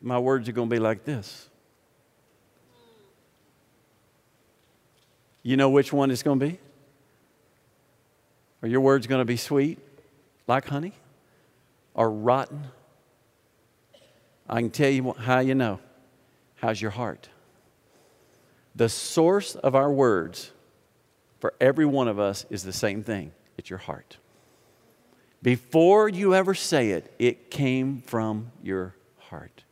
my 0.00 0.18
words 0.18 0.48
are 0.48 0.52
going 0.52 0.68
to 0.68 0.74
be 0.74 0.80
like 0.80 1.04
this. 1.04 1.48
You 5.42 5.56
know 5.56 5.68
which 5.68 5.92
one 5.92 6.10
it's 6.10 6.22
going 6.22 6.40
to 6.40 6.46
be? 6.46 6.58
Are 8.62 8.68
your 8.68 8.80
words 8.80 9.06
going 9.06 9.20
to 9.20 9.26
be 9.26 9.36
sweet, 9.36 9.78
like 10.46 10.66
honey, 10.66 10.94
or 11.92 12.10
rotten? 12.10 12.64
I 14.48 14.60
can 14.62 14.70
tell 14.70 14.88
you 14.88 15.12
how 15.12 15.40
you 15.40 15.54
know. 15.54 15.80
How's 16.56 16.80
your 16.80 16.92
heart? 16.92 17.28
The 18.74 18.88
source 18.88 19.54
of 19.54 19.74
our 19.74 19.92
words 19.92 20.50
for 21.44 21.52
every 21.60 21.84
one 21.84 22.08
of 22.08 22.18
us 22.18 22.46
is 22.48 22.62
the 22.62 22.72
same 22.72 23.02
thing 23.02 23.30
it's 23.58 23.68
your 23.68 23.78
heart. 23.78 24.16
Before 25.42 26.08
you 26.08 26.34
ever 26.34 26.54
say 26.54 26.92
it, 26.92 27.14
it 27.18 27.50
came 27.50 28.00
from 28.00 28.50
your 28.62 28.94
heart. 29.18 29.62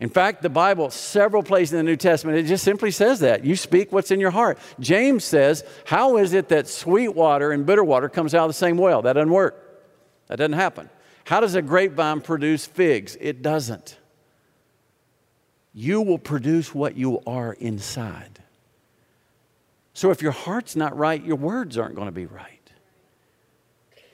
In 0.00 0.08
fact, 0.08 0.40
the 0.40 0.48
Bible, 0.48 0.88
several 0.88 1.42
places 1.42 1.74
in 1.74 1.76
the 1.76 1.82
New 1.82 1.98
Testament, 1.98 2.38
it 2.38 2.44
just 2.44 2.64
simply 2.64 2.90
says 2.90 3.20
that. 3.20 3.44
You 3.44 3.54
speak 3.54 3.92
what's 3.92 4.10
in 4.10 4.18
your 4.18 4.30
heart. 4.30 4.58
James 4.80 5.24
says, 5.24 5.62
How 5.84 6.16
is 6.16 6.32
it 6.32 6.48
that 6.48 6.68
sweet 6.68 7.08
water 7.08 7.52
and 7.52 7.66
bitter 7.66 7.84
water 7.84 8.08
comes 8.08 8.34
out 8.34 8.44
of 8.44 8.48
the 8.48 8.54
same 8.54 8.78
well? 8.78 9.02
That 9.02 9.12
doesn't 9.12 9.30
work. 9.30 9.62
That 10.28 10.36
doesn't 10.36 10.54
happen. 10.54 10.88
How 11.26 11.40
does 11.40 11.54
a 11.54 11.60
grapevine 11.60 12.22
produce 12.22 12.64
figs? 12.64 13.14
It 13.20 13.42
doesn't. 13.42 13.98
You 15.74 16.00
will 16.00 16.18
produce 16.18 16.74
what 16.74 16.96
you 16.96 17.20
are 17.26 17.52
inside. 17.52 18.38
So 19.94 20.10
if 20.10 20.22
your 20.22 20.32
heart's 20.32 20.74
not 20.74 20.96
right, 20.96 21.22
your 21.22 21.36
words 21.36 21.76
aren't 21.76 21.94
going 21.94 22.06
to 22.06 22.12
be 22.12 22.26
right. 22.26 22.70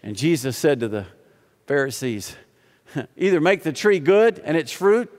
And 0.02 0.16
Jesus 0.16 0.56
said 0.56 0.80
to 0.80 0.88
the 0.88 1.06
Pharisees, 1.66 2.36
either 3.16 3.40
make 3.40 3.62
the 3.62 3.72
tree 3.72 4.00
good 4.00 4.40
and 4.44 4.56
its 4.56 4.72
fruit, 4.72 5.12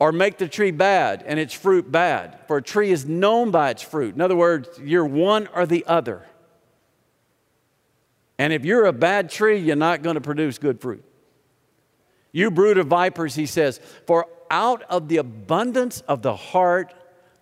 or 0.00 0.12
make 0.12 0.38
the 0.38 0.48
tree 0.48 0.70
bad 0.70 1.24
and 1.26 1.40
its 1.40 1.52
fruit 1.52 1.90
bad. 1.90 2.38
For 2.46 2.58
a 2.58 2.62
tree 2.62 2.90
is 2.90 3.04
known 3.04 3.50
by 3.50 3.70
its 3.70 3.82
fruit. 3.82 4.14
In 4.14 4.20
other 4.20 4.36
words, 4.36 4.68
you're 4.82 5.04
one 5.04 5.48
or 5.54 5.66
the 5.66 5.84
other. 5.86 6.24
And 8.38 8.52
if 8.52 8.64
you're 8.64 8.86
a 8.86 8.92
bad 8.92 9.28
tree, 9.30 9.58
you're 9.58 9.76
not 9.76 10.02
going 10.02 10.14
to 10.14 10.20
produce 10.20 10.58
good 10.58 10.80
fruit. 10.80 11.04
You 12.30 12.50
brood 12.50 12.78
of 12.78 12.86
vipers, 12.86 13.34
he 13.34 13.46
says, 13.46 13.80
for 14.06 14.26
out 14.50 14.84
of 14.84 15.08
the 15.08 15.16
abundance 15.16 16.00
of 16.02 16.22
the 16.22 16.36
heart, 16.36 16.94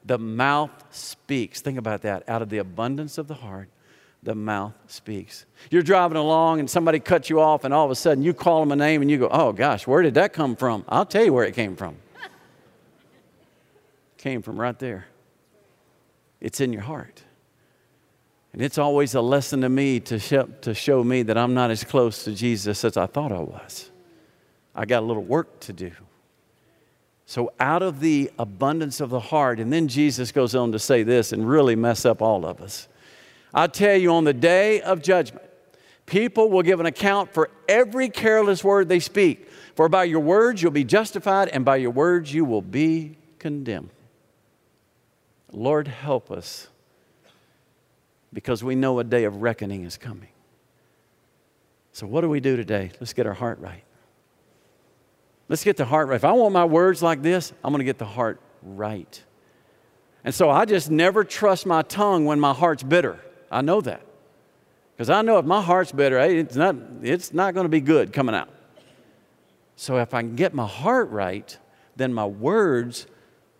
the 0.06 0.18
mouth 0.18 0.70
speaks. 0.90 1.60
Think 1.60 1.78
about 1.78 2.02
that. 2.02 2.28
Out 2.28 2.40
of 2.40 2.48
the 2.48 2.58
abundance 2.58 3.18
of 3.18 3.26
the 3.26 3.34
heart, 3.34 3.68
the 4.22 4.34
mouth 4.34 4.74
speaks. 4.86 5.46
You're 5.70 5.82
driving 5.82 6.16
along 6.16 6.60
and 6.60 6.70
somebody 6.70 7.00
cuts 7.00 7.28
you 7.28 7.40
off, 7.40 7.64
and 7.64 7.74
all 7.74 7.84
of 7.84 7.90
a 7.90 7.96
sudden 7.96 8.22
you 8.22 8.32
call 8.32 8.60
them 8.60 8.72
a 8.72 8.76
name 8.76 9.02
and 9.02 9.10
you 9.10 9.18
go, 9.18 9.28
Oh 9.30 9.52
gosh, 9.52 9.86
where 9.86 10.02
did 10.02 10.14
that 10.14 10.32
come 10.32 10.56
from? 10.56 10.84
I'll 10.88 11.06
tell 11.06 11.24
you 11.24 11.32
where 11.32 11.44
it 11.44 11.54
came 11.54 11.76
from. 11.76 11.96
came 14.16 14.42
from 14.42 14.60
right 14.60 14.78
there. 14.78 15.06
It's 16.40 16.60
in 16.60 16.72
your 16.72 16.82
heart. 16.82 17.22
And 18.52 18.62
it's 18.62 18.78
always 18.78 19.14
a 19.14 19.20
lesson 19.20 19.62
to 19.62 19.68
me 19.68 20.00
to 20.00 20.18
show, 20.18 20.44
to 20.62 20.72
show 20.72 21.04
me 21.04 21.22
that 21.24 21.36
I'm 21.36 21.52
not 21.52 21.70
as 21.70 21.84
close 21.84 22.24
to 22.24 22.32
Jesus 22.32 22.84
as 22.84 22.96
I 22.96 23.06
thought 23.06 23.32
I 23.32 23.40
was. 23.40 23.90
I 24.74 24.86
got 24.86 25.02
a 25.02 25.06
little 25.06 25.24
work 25.24 25.60
to 25.60 25.72
do. 25.72 25.92
So, 27.28 27.52
out 27.58 27.82
of 27.82 27.98
the 27.98 28.30
abundance 28.38 29.00
of 29.00 29.10
the 29.10 29.18
heart, 29.18 29.58
and 29.58 29.72
then 29.72 29.88
Jesus 29.88 30.30
goes 30.30 30.54
on 30.54 30.70
to 30.70 30.78
say 30.78 31.02
this 31.02 31.32
and 31.32 31.46
really 31.48 31.74
mess 31.74 32.04
up 32.04 32.22
all 32.22 32.46
of 32.46 32.60
us. 32.60 32.86
I 33.52 33.66
tell 33.66 33.96
you, 33.96 34.12
on 34.12 34.22
the 34.22 34.32
day 34.32 34.80
of 34.80 35.02
judgment, 35.02 35.44
people 36.06 36.48
will 36.48 36.62
give 36.62 36.78
an 36.78 36.86
account 36.86 37.34
for 37.34 37.50
every 37.68 38.10
careless 38.10 38.62
word 38.62 38.88
they 38.88 39.00
speak. 39.00 39.48
For 39.74 39.88
by 39.88 40.04
your 40.04 40.20
words 40.20 40.62
you'll 40.62 40.70
be 40.70 40.84
justified, 40.84 41.48
and 41.48 41.64
by 41.64 41.76
your 41.76 41.90
words 41.90 42.32
you 42.32 42.44
will 42.44 42.62
be 42.62 43.16
condemned. 43.40 43.90
Lord, 45.52 45.88
help 45.88 46.30
us 46.30 46.68
because 48.32 48.62
we 48.62 48.76
know 48.76 49.00
a 49.00 49.04
day 49.04 49.24
of 49.24 49.42
reckoning 49.42 49.82
is 49.82 49.96
coming. 49.96 50.28
So, 51.92 52.06
what 52.06 52.20
do 52.20 52.28
we 52.28 52.38
do 52.38 52.56
today? 52.56 52.92
Let's 53.00 53.14
get 53.14 53.26
our 53.26 53.34
heart 53.34 53.58
right. 53.58 53.82
Let's 55.48 55.62
get 55.62 55.76
the 55.76 55.84
heart 55.84 56.08
right. 56.08 56.16
If 56.16 56.24
I 56.24 56.32
want 56.32 56.52
my 56.52 56.64
words 56.64 57.02
like 57.02 57.22
this, 57.22 57.52
I'm 57.62 57.72
going 57.72 57.78
to 57.80 57.84
get 57.84 57.98
the 57.98 58.04
heart 58.04 58.40
right. 58.62 59.22
And 60.24 60.34
so 60.34 60.50
I 60.50 60.64
just 60.64 60.90
never 60.90 61.22
trust 61.22 61.66
my 61.66 61.82
tongue 61.82 62.24
when 62.24 62.40
my 62.40 62.52
heart's 62.52 62.82
bitter. 62.82 63.20
I 63.50 63.62
know 63.62 63.80
that. 63.80 64.02
Because 64.96 65.10
I 65.10 65.22
know 65.22 65.38
if 65.38 65.44
my 65.44 65.62
heart's 65.62 65.92
bitter, 65.92 66.18
it's 66.18 66.56
not, 66.56 66.74
it's 67.02 67.32
not 67.32 67.54
going 67.54 67.64
to 67.64 67.70
be 67.70 67.80
good 67.80 68.12
coming 68.12 68.34
out. 68.34 68.48
So 69.76 69.98
if 69.98 70.14
I 70.14 70.22
can 70.22 70.34
get 70.34 70.54
my 70.54 70.66
heart 70.66 71.10
right, 71.10 71.56
then 71.94 72.12
my 72.12 72.26
words 72.26 73.06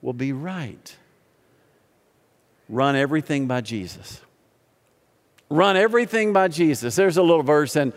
will 0.03 0.15
be 0.15 0.33
right. 0.33 0.97
Run 2.69 2.97
everything 2.97 3.47
by 3.47 3.61
Jesus. 3.61 4.21
Run 5.49 5.77
everything 5.77 6.33
by 6.33 6.49
Jesus. 6.49 6.97
There's 6.97 7.17
a 7.17 7.23
little 7.23 7.45
verse, 7.45 7.77
and 7.77 7.93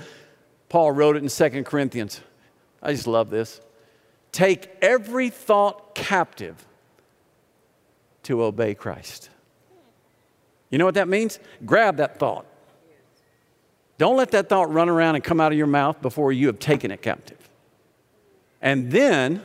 Paul 0.68 0.92
wrote 0.92 1.16
it 1.16 1.24
in 1.24 1.30
Second 1.30 1.66
Corinthians. 1.66 2.22
I 2.84 2.94
just 2.94 3.08
love 3.08 3.30
this. 3.30 3.62
Take 4.32 4.70
every 4.82 5.30
thought 5.30 5.96
captive 5.96 6.66
to 8.24 8.44
obey 8.44 8.76
Christ. 8.76 9.30
You 10.70 10.78
know 10.78 10.86
what 10.86 10.96
that 10.96 11.08
means? 11.08 11.40
Grab 11.66 11.98
that 11.98 12.20
thought. 12.20 12.46
Don't 13.98 14.16
let 14.16 14.32
that 14.32 14.48
thought 14.48 14.72
run 14.72 14.88
around 14.88 15.16
and 15.16 15.24
come 15.24 15.42
out 15.42 15.52
of 15.52 15.58
your 15.58 15.68
mouth 15.68 16.02
before 16.02 16.32
you 16.32 16.48
have 16.48 16.60
taken 16.60 16.92
it 16.92 17.02
captive. 17.02 17.50
And 18.62 18.92
then 18.92 19.42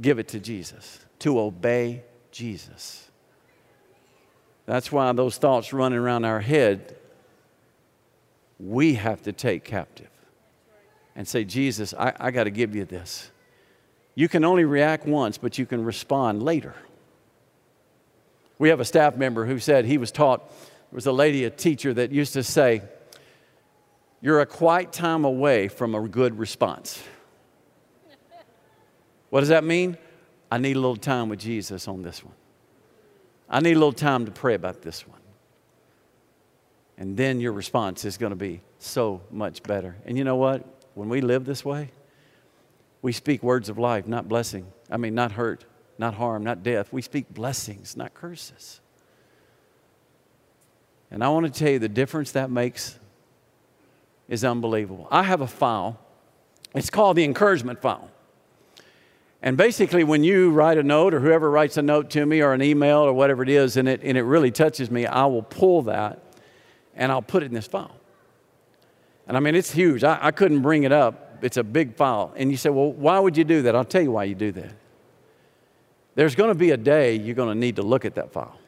give 0.00 0.18
it 0.18 0.28
to 0.28 0.40
Jesus, 0.40 1.04
to 1.20 1.38
obey 1.38 2.02
Jesus. 2.30 3.10
That's 4.66 4.90
why 4.90 5.12
those 5.12 5.36
thoughts 5.36 5.72
running 5.72 5.98
around 5.98 6.24
our 6.24 6.40
head, 6.40 6.96
we 8.58 8.94
have 8.94 9.22
to 9.22 9.32
take 9.32 9.64
captive 9.64 10.08
and 11.14 11.26
say, 11.26 11.44
Jesus, 11.44 11.94
I, 11.94 12.12
I 12.18 12.30
got 12.30 12.44
to 12.44 12.50
give 12.50 12.74
you 12.74 12.84
this. 12.84 13.30
You 14.14 14.28
can 14.28 14.44
only 14.44 14.64
react 14.64 15.06
once, 15.06 15.38
but 15.38 15.58
you 15.58 15.66
can 15.66 15.84
respond 15.84 16.42
later. 16.42 16.74
We 18.58 18.68
have 18.68 18.80
a 18.80 18.84
staff 18.84 19.16
member 19.16 19.46
who 19.46 19.58
said 19.58 19.84
he 19.84 19.98
was 19.98 20.12
taught, 20.12 20.48
there 20.48 20.96
was 20.96 21.06
a 21.06 21.12
lady, 21.12 21.44
a 21.44 21.50
teacher, 21.50 21.94
that 21.94 22.12
used 22.12 22.34
to 22.34 22.42
say, 22.42 22.82
You're 24.20 24.40
a 24.40 24.46
quiet 24.46 24.92
time 24.92 25.24
away 25.24 25.68
from 25.68 25.94
a 25.94 26.06
good 26.06 26.38
response. 26.38 27.02
What 29.30 29.40
does 29.40 29.48
that 29.48 29.64
mean? 29.64 29.96
I 30.50 30.58
need 30.58 30.76
a 30.76 30.80
little 30.80 30.96
time 30.96 31.30
with 31.30 31.40
Jesus 31.40 31.88
on 31.88 32.02
this 32.02 32.22
one. 32.22 32.34
I 33.48 33.60
need 33.60 33.72
a 33.72 33.78
little 33.78 33.92
time 33.92 34.26
to 34.26 34.30
pray 34.30 34.54
about 34.54 34.82
this 34.82 35.08
one. 35.08 35.20
And 36.98 37.16
then 37.16 37.40
your 37.40 37.52
response 37.52 38.04
is 38.04 38.18
going 38.18 38.30
to 38.30 38.36
be 38.36 38.60
so 38.78 39.22
much 39.30 39.62
better. 39.62 39.96
And 40.04 40.18
you 40.18 40.24
know 40.24 40.36
what? 40.36 40.62
When 40.94 41.08
we 41.08 41.20
live 41.20 41.44
this 41.44 41.64
way, 41.64 41.90
we 43.00 43.12
speak 43.12 43.42
words 43.42 43.68
of 43.68 43.78
life, 43.78 44.06
not 44.06 44.28
blessing. 44.28 44.66
I 44.90 44.96
mean, 44.96 45.14
not 45.14 45.32
hurt, 45.32 45.64
not 45.98 46.14
harm, 46.14 46.44
not 46.44 46.62
death. 46.62 46.92
We 46.92 47.02
speak 47.02 47.32
blessings, 47.32 47.96
not 47.96 48.14
curses. 48.14 48.80
And 51.10 51.22
I 51.22 51.28
want 51.28 51.46
to 51.46 51.52
tell 51.52 51.72
you 51.72 51.78
the 51.78 51.88
difference 51.88 52.32
that 52.32 52.50
makes 52.50 52.98
is 54.28 54.44
unbelievable. 54.44 55.08
I 55.10 55.24
have 55.24 55.40
a 55.40 55.46
file, 55.46 55.98
it's 56.74 56.90
called 56.90 57.16
the 57.16 57.24
encouragement 57.24 57.82
file. 57.82 58.08
And 59.42 59.56
basically, 59.56 60.04
when 60.04 60.22
you 60.22 60.50
write 60.50 60.78
a 60.78 60.84
note, 60.84 61.14
or 61.14 61.20
whoever 61.20 61.50
writes 61.50 61.76
a 61.76 61.82
note 61.82 62.10
to 62.10 62.24
me, 62.24 62.40
or 62.40 62.52
an 62.52 62.62
email, 62.62 62.98
or 62.98 63.12
whatever 63.12 63.42
it 63.42 63.48
is, 63.48 63.76
and 63.76 63.88
it, 63.88 64.00
and 64.04 64.16
it 64.16 64.22
really 64.22 64.52
touches 64.52 64.88
me, 64.88 65.04
I 65.04 65.26
will 65.26 65.42
pull 65.42 65.82
that 65.82 66.22
and 66.94 67.10
I'll 67.10 67.22
put 67.22 67.42
it 67.42 67.46
in 67.46 67.54
this 67.54 67.66
file. 67.66 67.96
And 69.26 69.36
I 69.36 69.40
mean, 69.40 69.54
it's 69.54 69.70
huge. 69.70 70.04
I, 70.04 70.18
I 70.20 70.30
couldn't 70.30 70.62
bring 70.62 70.82
it 70.84 70.92
up. 70.92 71.38
It's 71.42 71.56
a 71.56 71.64
big 71.64 71.96
file. 71.96 72.32
And 72.36 72.50
you 72.50 72.56
say, 72.56 72.70
well, 72.70 72.92
why 72.92 73.18
would 73.18 73.36
you 73.36 73.44
do 73.44 73.62
that? 73.62 73.74
I'll 73.74 73.84
tell 73.84 74.02
you 74.02 74.12
why 74.12 74.24
you 74.24 74.34
do 74.34 74.52
that. 74.52 74.72
There's 76.14 76.34
going 76.34 76.50
to 76.50 76.54
be 76.54 76.70
a 76.70 76.76
day 76.76 77.16
you're 77.16 77.34
going 77.34 77.48
to 77.48 77.58
need 77.58 77.76
to 77.76 77.82
look 77.82 78.04
at 78.04 78.14
that 78.16 78.32
file. 78.32 78.58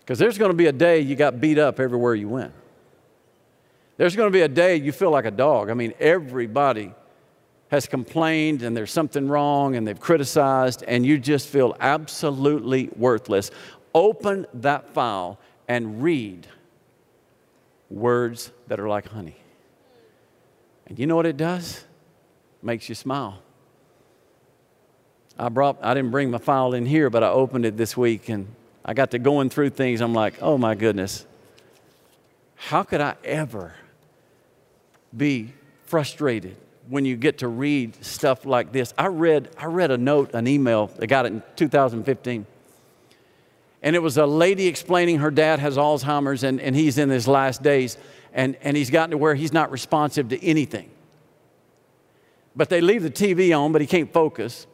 Because 0.00 0.18
there's 0.18 0.38
going 0.38 0.50
to 0.50 0.56
be 0.56 0.66
a 0.66 0.72
day 0.72 1.00
you 1.00 1.16
got 1.16 1.40
beat 1.40 1.58
up 1.58 1.80
everywhere 1.80 2.14
you 2.14 2.28
went. 2.28 2.52
There's 3.96 4.14
going 4.14 4.28
to 4.28 4.32
be 4.32 4.42
a 4.42 4.48
day 4.48 4.76
you 4.76 4.92
feel 4.92 5.10
like 5.10 5.24
a 5.24 5.30
dog. 5.30 5.70
I 5.70 5.74
mean, 5.74 5.94
everybody 5.98 6.94
has 7.68 7.86
complained 7.86 8.62
and 8.62 8.76
there's 8.76 8.92
something 8.92 9.26
wrong 9.26 9.74
and 9.74 9.86
they've 9.86 9.98
criticized 9.98 10.84
and 10.86 11.04
you 11.04 11.18
just 11.18 11.48
feel 11.48 11.76
absolutely 11.80 12.88
worthless. 12.96 13.50
Open 13.94 14.46
that 14.54 14.92
file 14.94 15.38
and 15.66 16.02
read 16.02 16.46
words 17.90 18.50
that 18.68 18.80
are 18.80 18.88
like 18.88 19.08
honey. 19.08 19.36
And 20.86 20.98
you 20.98 21.06
know 21.06 21.16
what 21.16 21.26
it 21.26 21.36
does? 21.36 21.84
Makes 22.62 22.88
you 22.88 22.94
smile. 22.94 23.38
I 25.38 25.48
brought 25.48 25.78
I 25.82 25.94
didn't 25.94 26.10
bring 26.10 26.30
my 26.30 26.38
file 26.38 26.72
in 26.72 26.86
here, 26.86 27.10
but 27.10 27.22
I 27.22 27.28
opened 27.28 27.66
it 27.66 27.76
this 27.76 27.96
week 27.96 28.28
and 28.28 28.48
I 28.84 28.94
got 28.94 29.10
to 29.10 29.18
going 29.18 29.50
through 29.50 29.70
things. 29.70 30.00
I'm 30.00 30.14
like, 30.14 30.40
oh 30.40 30.56
my 30.56 30.74
goodness. 30.74 31.26
How 32.54 32.82
could 32.82 33.00
I 33.00 33.16
ever 33.24 33.74
be 35.14 35.52
frustrated 35.84 36.56
when 36.88 37.04
you 37.04 37.16
get 37.16 37.38
to 37.38 37.48
read 37.48 38.02
stuff 38.04 38.46
like 38.46 38.72
this? 38.72 38.94
I 38.96 39.08
read, 39.08 39.50
I 39.58 39.66
read 39.66 39.90
a 39.90 39.98
note, 39.98 40.32
an 40.34 40.48
email, 40.48 40.90
I 41.00 41.06
got 41.06 41.26
it 41.26 41.32
in 41.32 41.42
2015. 41.56 42.46
And 43.82 43.94
it 43.94 44.00
was 44.00 44.16
a 44.16 44.26
lady 44.26 44.66
explaining 44.66 45.18
her 45.18 45.30
dad 45.30 45.58
has 45.58 45.76
Alzheimer's 45.76 46.42
and, 46.42 46.60
and 46.60 46.74
he's 46.74 46.98
in 46.98 47.08
his 47.08 47.28
last 47.28 47.62
days 47.62 47.98
and, 48.32 48.56
and 48.62 48.76
he's 48.76 48.90
gotten 48.90 49.10
to 49.12 49.18
where 49.18 49.34
he's 49.34 49.52
not 49.52 49.70
responsive 49.70 50.28
to 50.28 50.44
anything. 50.44 50.90
But 52.54 52.68
they 52.68 52.80
leave 52.80 53.02
the 53.02 53.10
TV 53.10 53.56
on, 53.58 53.72
but 53.72 53.80
he 53.80 53.86
can't 53.86 54.12
focus. 54.12 54.66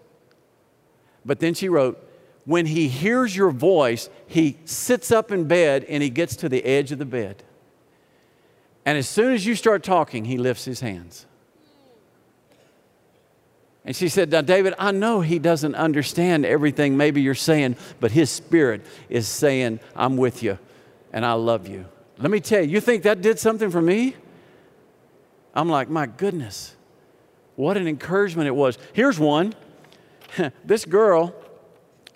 But 1.25 1.41
then 1.41 1.55
she 1.55 1.69
wrote, 1.69 2.09
when 2.45 2.67
he 2.67 2.89
hears 2.89 3.37
your 3.37 3.51
voice, 3.51 4.11
he 4.27 4.59
sits 4.65 5.13
up 5.13 5.31
in 5.31 5.45
bed 5.45 5.85
and 5.85 6.03
he 6.03 6.11
gets 6.11 6.35
to 6.37 6.49
the 6.49 6.65
edge 6.65 6.91
of 6.93 6.99
the 6.99 7.05
bed. 7.05 7.43
And 8.85 8.99
as 8.99 9.09
soon 9.09 9.33
as 9.33 9.47
you 9.47 9.55
start 9.55 9.85
talking, 9.85 10.25
he 10.25 10.39
lifts 10.39 10.65
his 10.65 10.81
hands. 10.81 11.27
And 13.85 13.97
she 13.97 14.09
said, 14.09 14.31
Now, 14.31 14.43
David, 14.43 14.75
I 14.79 14.93
know 14.93 15.21
he 15.21 15.39
doesn't 15.39 15.75
understand 15.75 16.47
everything 16.47 16.97
maybe 16.97 17.21
you're 17.21 17.35
saying, 17.35 17.77
but 18.01 18.13
his 18.13 18.31
spirit 18.31 18.83
is 19.09 19.27
saying, 19.27 19.81
I'm 19.97 20.17
with 20.17 20.43
you 20.43 20.59
and 21.13 21.27
I 21.27 21.33
love 21.33 21.69
you. 21.69 21.87
Let 22.19 22.31
me 22.31 22.41
tell 22.41 22.63
you, 22.63 22.71
you 22.71 22.81
think 22.81 23.03
that 23.03 23.21
did 23.21 23.39
something 23.39 23.71
for 23.71 23.83
me? 23.83 24.15
I'm 25.55 25.69
like, 25.69 25.89
My 25.89 26.07
goodness, 26.07 26.77
what 27.57 27.77
an 27.77 27.89
encouragement 27.89 28.47
it 28.47 28.55
was. 28.55 28.79
Here's 28.93 29.19
one. 29.19 29.55
this 30.65 30.85
girl, 30.85 31.35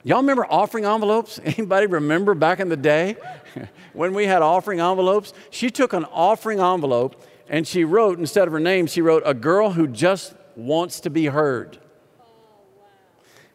y'all 0.04 0.18
remember 0.18 0.46
offering 0.48 0.84
envelopes? 0.84 1.40
Anybody 1.44 1.86
remember 1.86 2.34
back 2.34 2.60
in 2.60 2.68
the 2.68 2.76
day 2.76 3.16
when 3.92 4.14
we 4.14 4.26
had 4.26 4.40
offering 4.40 4.80
envelopes? 4.80 5.32
She 5.50 5.70
took 5.70 5.92
an 5.92 6.04
offering 6.06 6.60
envelope 6.60 7.22
and 7.48 7.66
she 7.66 7.84
wrote, 7.84 8.18
instead 8.18 8.46
of 8.46 8.52
her 8.52 8.60
name, 8.60 8.86
she 8.86 9.00
wrote, 9.00 9.22
A 9.26 9.34
girl 9.34 9.72
who 9.72 9.86
just 9.86 10.34
wants 10.56 11.00
to 11.00 11.10
be 11.10 11.26
heard. 11.26 11.78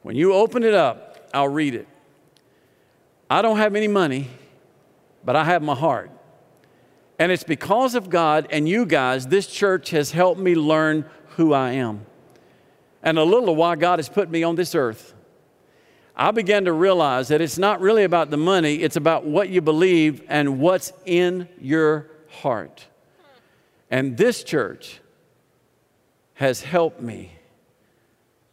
When 0.03 0.15
you 0.15 0.33
open 0.33 0.63
it 0.63 0.73
up, 0.73 1.29
I'll 1.33 1.47
read 1.47 1.75
it. 1.75 1.87
I 3.29 3.41
don't 3.41 3.57
have 3.57 3.75
any 3.75 3.87
money, 3.87 4.27
but 5.23 5.35
I 5.35 5.43
have 5.43 5.61
my 5.61 5.75
heart. 5.75 6.11
And 7.19 7.31
it's 7.31 7.43
because 7.43 7.95
of 7.95 8.09
God 8.09 8.47
and 8.49 8.67
you 8.67 8.85
guys, 8.85 9.27
this 9.27 9.47
church 9.47 9.91
has 9.91 10.11
helped 10.11 10.39
me 10.39 10.55
learn 10.55 11.05
who 11.35 11.53
I 11.53 11.73
am 11.73 12.05
and 13.03 13.17
a 13.17 13.23
little 13.23 13.49
of 13.49 13.57
why 13.57 13.75
God 13.75 13.99
has 13.99 14.09
put 14.09 14.29
me 14.29 14.43
on 14.43 14.55
this 14.55 14.75
earth. 14.75 15.13
I 16.15 16.31
began 16.31 16.65
to 16.65 16.73
realize 16.73 17.29
that 17.29 17.41
it's 17.41 17.57
not 17.57 17.81
really 17.81 18.03
about 18.03 18.29
the 18.29 18.37
money, 18.37 18.75
it's 18.75 18.95
about 18.95 19.25
what 19.25 19.49
you 19.49 19.61
believe 19.61 20.23
and 20.27 20.59
what's 20.59 20.93
in 21.05 21.47
your 21.59 22.09
heart. 22.29 22.85
And 23.89 24.17
this 24.17 24.43
church 24.43 25.00
has 26.35 26.61
helped 26.61 27.01
me 27.01 27.31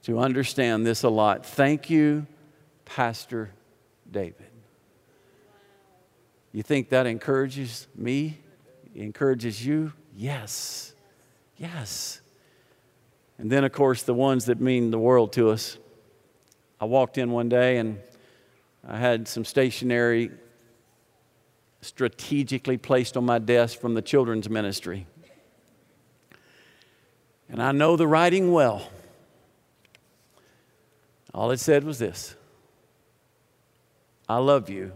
to 0.03 0.19
understand 0.19 0.87
this 0.87 1.03
a 1.03 1.09
lot. 1.09 1.45
Thank 1.45 1.91
you, 1.91 2.27
Pastor 2.85 3.51
David. 4.11 4.47
You 6.53 6.63
think 6.63 6.89
that 6.91 7.07
encourages 7.07 7.87
me? 7.95 8.39
Encourages 8.95 9.65
you? 9.65 9.93
Yes. 10.17 10.95
Yes. 11.57 12.21
And 13.39 13.51
then, 13.51 13.65
of 13.65 13.73
course, 13.73 14.03
the 14.03 14.15
ones 14.15 14.47
that 14.47 14.61
mean 14.61 14.91
the 14.91 14.99
world 14.99 15.33
to 15.35 15.51
us. 15.51 15.79
I 16.81 16.87
walked 16.87 17.19
in 17.19 17.31
one 17.31 17.49
day 17.49 17.79
and 17.79 18.01
I 18.87 18.97
had 18.97 19.29
some 19.29 19.45
stationery 19.45 20.31
strategically 21.81 22.77
placed 22.77 23.17
on 23.17 23.25
my 23.25 23.39
desk 23.39 23.79
from 23.79 23.95
the 23.95 24.03
children's 24.03 24.49
ministry. 24.49 25.07
And 27.49 27.63
I 27.63 27.73
know 27.73 27.97
the 27.97 28.07
writing 28.07 28.53
well. 28.53 28.89
All 31.33 31.51
it 31.51 31.61
said 31.61 31.85
was 31.85 31.99
this 31.99 32.37
I 34.29 34.37
love 34.39 34.69
you, 34.69 34.93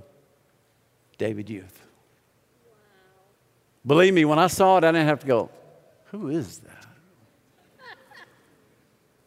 David 1.19 1.51
Uth. 1.51 1.81
Wow. 2.65 2.73
Believe 3.87 4.15
me, 4.15 4.25
when 4.25 4.39
I 4.39 4.49
saw 4.49 4.79
it, 4.79 4.85
I 4.85 4.93
didn't 4.93 5.09
have 5.09 5.21
to 5.21 5.27
go, 5.27 5.51
Who 6.07 6.29
is 6.29 6.59
that? 6.59 6.87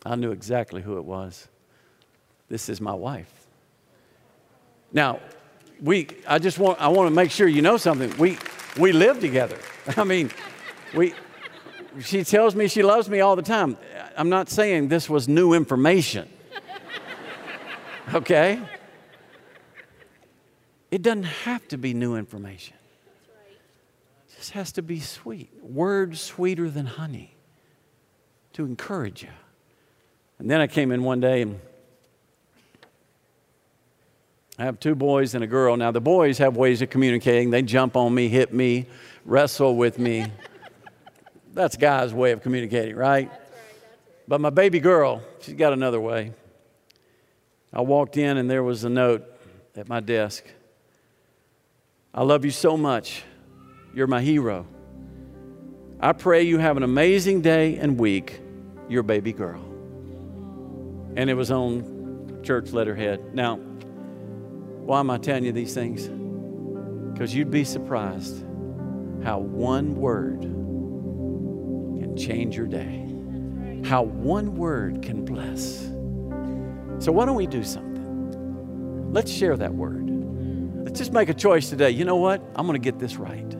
I 0.05 0.15
knew 0.15 0.31
exactly 0.31 0.81
who 0.81 0.97
it 0.97 1.05
was. 1.05 1.47
This 2.47 2.69
is 2.69 2.79
my 2.79 2.93
wife. 2.93 3.31
Now, 4.93 5.19
we, 5.81 6.07
I 6.27 6.37
just 6.37 6.59
want, 6.59 6.79
I 6.79 6.87
want 6.89 7.07
to 7.07 7.13
make 7.13 7.31
sure 7.31 7.47
you 7.47 7.63
know 7.63 7.77
something. 7.77 8.15
We, 8.17 8.37
we 8.77 8.91
live 8.91 9.19
together. 9.19 9.57
I 9.97 10.03
mean, 10.03 10.29
we, 10.93 11.13
she 12.01 12.23
tells 12.23 12.55
me 12.55 12.67
she 12.67 12.83
loves 12.83 13.09
me 13.09 13.19
all 13.21 13.35
the 13.35 13.41
time. 13.41 13.77
I'm 14.17 14.29
not 14.29 14.49
saying 14.49 14.87
this 14.87 15.09
was 15.09 15.27
new 15.27 15.53
information. 15.53 16.29
Okay? 18.13 18.61
It 20.91 21.01
doesn't 21.01 21.23
have 21.23 21.67
to 21.69 21.77
be 21.77 21.95
new 21.95 22.15
information. 22.15 22.77
It 24.29 24.35
just 24.37 24.51
has 24.51 24.71
to 24.73 24.83
be 24.83 24.99
sweet. 24.99 25.49
Words 25.63 26.21
sweeter 26.21 26.69
than 26.69 26.85
honey 26.85 27.35
to 28.53 28.63
encourage 28.63 29.23
you. 29.23 29.29
And 30.37 30.51
then 30.51 30.61
I 30.61 30.67
came 30.67 30.91
in 30.91 31.03
one 31.03 31.19
day 31.19 31.41
and 31.41 31.59
I 34.57 34.63
have 34.63 34.79
two 34.79 34.95
boys 34.95 35.33
and 35.33 35.43
a 35.43 35.47
girl. 35.47 35.75
Now, 35.75 35.91
the 35.91 35.99
boys 35.99 36.37
have 36.37 36.55
ways 36.55 36.81
of 36.81 36.89
communicating. 36.89 37.49
They 37.49 37.61
jump 37.61 37.97
on 37.97 38.13
me, 38.13 38.29
hit 38.29 38.53
me, 38.53 38.85
wrestle 39.25 39.75
with 39.75 39.97
me. 39.99 40.27
that's 41.55 41.77
guys' 41.77 42.13
way 42.13 42.31
of 42.31 42.41
communicating, 42.41 42.95
right? 42.95 43.29
That's 43.29 43.39
right, 43.39 43.49
that's 43.49 43.73
right? 43.73 44.27
But 44.27 44.41
my 44.41 44.49
baby 44.49 44.79
girl, 44.79 45.21
she's 45.41 45.55
got 45.55 45.73
another 45.73 45.99
way. 45.99 46.33
I 47.73 47.81
walked 47.81 48.17
in 48.17 48.37
and 48.37 48.49
there 48.49 48.63
was 48.63 48.83
a 48.83 48.89
note 48.89 49.25
at 49.75 49.89
my 49.89 49.99
desk. 49.99 50.45
I 52.13 52.23
love 52.23 52.45
you 52.45 52.51
so 52.51 52.77
much. 52.77 53.23
You're 53.93 54.07
my 54.07 54.21
hero. 54.21 54.67
I 55.99 56.13
pray 56.13 56.43
you 56.43 56.59
have 56.59 56.77
an 56.77 56.83
amazing 56.83 57.41
day 57.41 57.77
and 57.77 57.99
week. 57.99 58.39
Your 58.87 59.01
baby 59.01 59.33
girl 59.33 59.65
and 61.15 61.29
it 61.29 61.33
was 61.33 61.51
on 61.51 62.41
church 62.43 62.71
letterhead. 62.71 63.33
Now, 63.33 63.55
why 63.55 64.99
am 64.99 65.09
I 65.09 65.17
telling 65.17 65.45
you 65.45 65.51
these 65.51 65.73
things? 65.73 66.07
Because 67.13 67.33
you'd 67.33 67.51
be 67.51 67.63
surprised 67.63 68.43
how 69.23 69.39
one 69.39 69.95
word 69.95 70.43
change 72.15 72.55
your 72.55 72.67
day, 72.67 73.05
how 73.87 74.03
one 74.03 74.55
word 74.55 75.01
can 75.01 75.25
bless. 75.25 75.91
So, 77.03 77.11
why 77.11 77.25
don't 77.25 77.35
we 77.35 77.47
do 77.47 77.63
something? 77.63 79.11
Let's 79.11 79.31
share 79.31 79.57
that 79.57 79.73
word. 79.73 80.09
Let's 80.85 80.99
just 80.99 81.11
make 81.11 81.29
a 81.29 81.33
choice 81.33 81.69
today. 81.69 81.91
You 81.91 82.05
know 82.05 82.17
what? 82.17 82.41
I'm 82.55 82.67
going 82.67 82.79
to 82.79 82.83
get 82.83 82.99
this 82.99 83.15
right. 83.17 83.53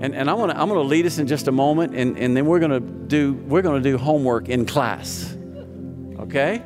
And, 0.00 0.14
and 0.14 0.30
I'm 0.30 0.36
going 0.36 0.50
to 0.50 0.60
I'm 0.60 0.68
going 0.68 0.80
to 0.80 0.86
lead 0.86 1.06
us 1.06 1.18
in 1.18 1.26
just 1.26 1.48
a 1.48 1.52
moment, 1.52 1.94
and, 1.94 2.16
and 2.18 2.36
then 2.36 2.46
we're 2.46 2.60
going 2.60 2.70
to 2.70 2.80
do 2.80 3.32
we're 3.32 3.62
going 3.62 3.82
to 3.82 3.90
do 3.90 3.98
homework 3.98 4.48
in 4.48 4.64
class 4.64 5.34
okay? 6.28 6.62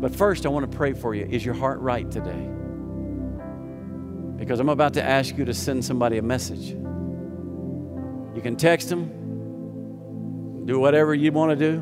But 0.00 0.14
first, 0.14 0.46
I 0.46 0.50
want 0.50 0.70
to 0.70 0.76
pray 0.76 0.92
for 0.92 1.14
you. 1.14 1.24
Is 1.24 1.44
your 1.44 1.54
heart 1.54 1.80
right 1.80 2.08
today? 2.10 2.48
Because 4.36 4.60
I'm 4.60 4.68
about 4.68 4.94
to 4.94 5.02
ask 5.02 5.36
you 5.36 5.44
to 5.44 5.54
send 5.54 5.84
somebody 5.84 6.18
a 6.18 6.22
message. 6.22 6.68
You 6.70 8.40
can 8.42 8.56
text 8.56 8.88
them, 8.88 9.10
do 10.68 10.78
whatever 10.78 11.14
you 11.14 11.32
want 11.32 11.58
to 11.58 11.72
do. 11.72 11.80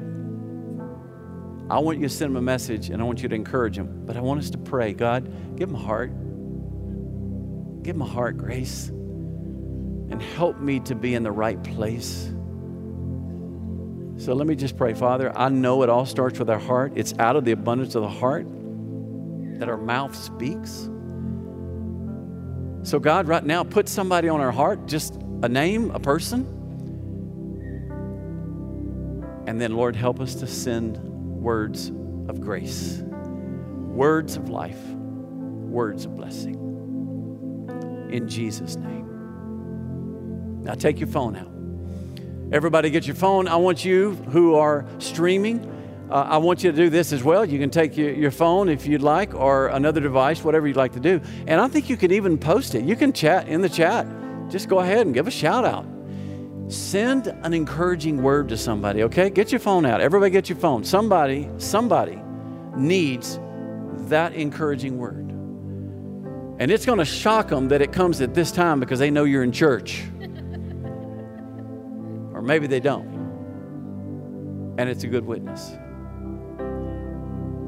I 1.68 1.80
want 1.80 1.98
you 1.98 2.06
to 2.06 2.14
send 2.14 2.30
them 2.30 2.36
a 2.36 2.42
message 2.42 2.90
and 2.90 3.02
I 3.02 3.04
want 3.04 3.20
you 3.20 3.28
to 3.28 3.34
encourage 3.34 3.74
them. 3.76 4.06
But 4.06 4.16
I 4.16 4.20
want 4.20 4.38
us 4.38 4.50
to 4.50 4.58
pray 4.58 4.92
God, 4.92 5.24
give 5.56 5.68
them 5.68 5.74
a 5.74 5.84
heart. 5.84 6.10
Give 7.82 7.96
them 7.96 8.02
a 8.02 8.08
heart, 8.08 8.38
grace. 8.38 8.86
And 8.88 10.22
help 10.22 10.60
me 10.60 10.78
to 10.80 10.94
be 10.94 11.16
in 11.16 11.24
the 11.24 11.32
right 11.32 11.60
place. 11.64 12.32
So 14.18 14.34
let 14.34 14.46
me 14.46 14.54
just 14.54 14.76
pray, 14.76 14.94
Father. 14.94 15.36
I 15.36 15.48
know 15.48 15.82
it 15.82 15.88
all 15.88 16.06
starts 16.06 16.38
with 16.38 16.48
our 16.48 16.60
heart. 16.60 16.92
It's 16.94 17.12
out 17.18 17.34
of 17.34 17.44
the 17.44 17.50
abundance 17.50 17.96
of 17.96 18.02
the 18.02 18.08
heart 18.08 18.46
that 19.58 19.68
our 19.68 19.76
mouth 19.76 20.14
speaks. 20.14 20.88
So, 22.88 23.00
God, 23.00 23.26
right 23.26 23.44
now, 23.44 23.64
put 23.64 23.88
somebody 23.88 24.28
on 24.28 24.40
our 24.40 24.52
heart, 24.52 24.86
just 24.86 25.16
a 25.42 25.48
name, 25.48 25.90
a 25.90 25.98
person. 25.98 26.55
And 29.46 29.60
then, 29.60 29.76
Lord, 29.76 29.96
help 29.96 30.20
us 30.20 30.34
to 30.36 30.46
send 30.46 30.98
words 30.98 31.88
of 32.28 32.40
grace, 32.40 33.02
words 33.02 34.36
of 34.36 34.48
life, 34.48 34.82
words 34.84 36.04
of 36.04 36.16
blessing. 36.16 36.56
In 38.10 38.28
Jesus' 38.28 38.76
name. 38.76 40.62
Now, 40.62 40.74
take 40.74 40.98
your 40.98 41.08
phone 41.08 41.36
out. 41.36 41.52
Everybody 42.52 42.90
get 42.90 43.06
your 43.06 43.16
phone. 43.16 43.48
I 43.48 43.56
want 43.56 43.84
you 43.84 44.14
who 44.30 44.54
are 44.56 44.84
streaming, 44.98 45.72
uh, 46.10 46.22
I 46.30 46.36
want 46.36 46.62
you 46.62 46.70
to 46.70 46.76
do 46.76 46.88
this 46.88 47.12
as 47.12 47.24
well. 47.24 47.44
You 47.44 47.58
can 47.58 47.70
take 47.70 47.96
your, 47.96 48.12
your 48.12 48.30
phone 48.30 48.68
if 48.68 48.86
you'd 48.86 49.02
like, 49.02 49.34
or 49.34 49.68
another 49.68 50.00
device, 50.00 50.44
whatever 50.44 50.68
you'd 50.68 50.76
like 50.76 50.92
to 50.92 51.00
do. 51.00 51.20
And 51.48 51.60
I 51.60 51.66
think 51.66 51.90
you 51.90 51.96
can 51.96 52.12
even 52.12 52.38
post 52.38 52.76
it. 52.76 52.84
You 52.84 52.94
can 52.94 53.12
chat 53.12 53.48
in 53.48 53.60
the 53.60 53.68
chat. 53.68 54.06
Just 54.48 54.68
go 54.68 54.78
ahead 54.78 55.06
and 55.06 55.14
give 55.14 55.26
a 55.26 55.32
shout 55.32 55.64
out. 55.64 55.84
Send 56.68 57.28
an 57.28 57.54
encouraging 57.54 58.22
word 58.22 58.48
to 58.48 58.56
somebody, 58.56 59.04
okay? 59.04 59.30
Get 59.30 59.52
your 59.52 59.60
phone 59.60 59.86
out. 59.86 60.00
Everybody 60.00 60.30
get 60.30 60.48
your 60.48 60.58
phone. 60.58 60.82
Somebody, 60.82 61.48
somebody 61.58 62.20
needs 62.76 63.38
that 64.08 64.34
encouraging 64.34 64.98
word. 64.98 65.30
And 66.58 66.70
it's 66.70 66.86
going 66.86 66.98
to 66.98 67.04
shock 67.04 67.48
them 67.48 67.68
that 67.68 67.82
it 67.82 67.92
comes 67.92 68.20
at 68.20 68.34
this 68.34 68.50
time 68.50 68.80
because 68.80 68.98
they 68.98 69.10
know 69.10 69.24
you're 69.24 69.44
in 69.44 69.52
church. 69.52 70.02
or 72.32 72.42
maybe 72.42 72.66
they 72.66 72.80
don't. 72.80 73.14
And 74.78 74.88
it's 74.88 75.04
a 75.04 75.08
good 75.08 75.24
witness. 75.24 75.70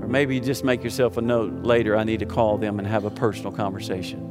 Or 0.00 0.08
maybe 0.08 0.34
you 0.34 0.40
just 0.40 0.64
make 0.64 0.82
yourself 0.82 1.18
a 1.18 1.22
note 1.22 1.52
later 1.64 1.96
I 1.96 2.02
need 2.04 2.18
to 2.20 2.26
call 2.26 2.58
them 2.58 2.78
and 2.78 2.88
have 2.88 3.04
a 3.04 3.10
personal 3.10 3.52
conversation. 3.52 4.27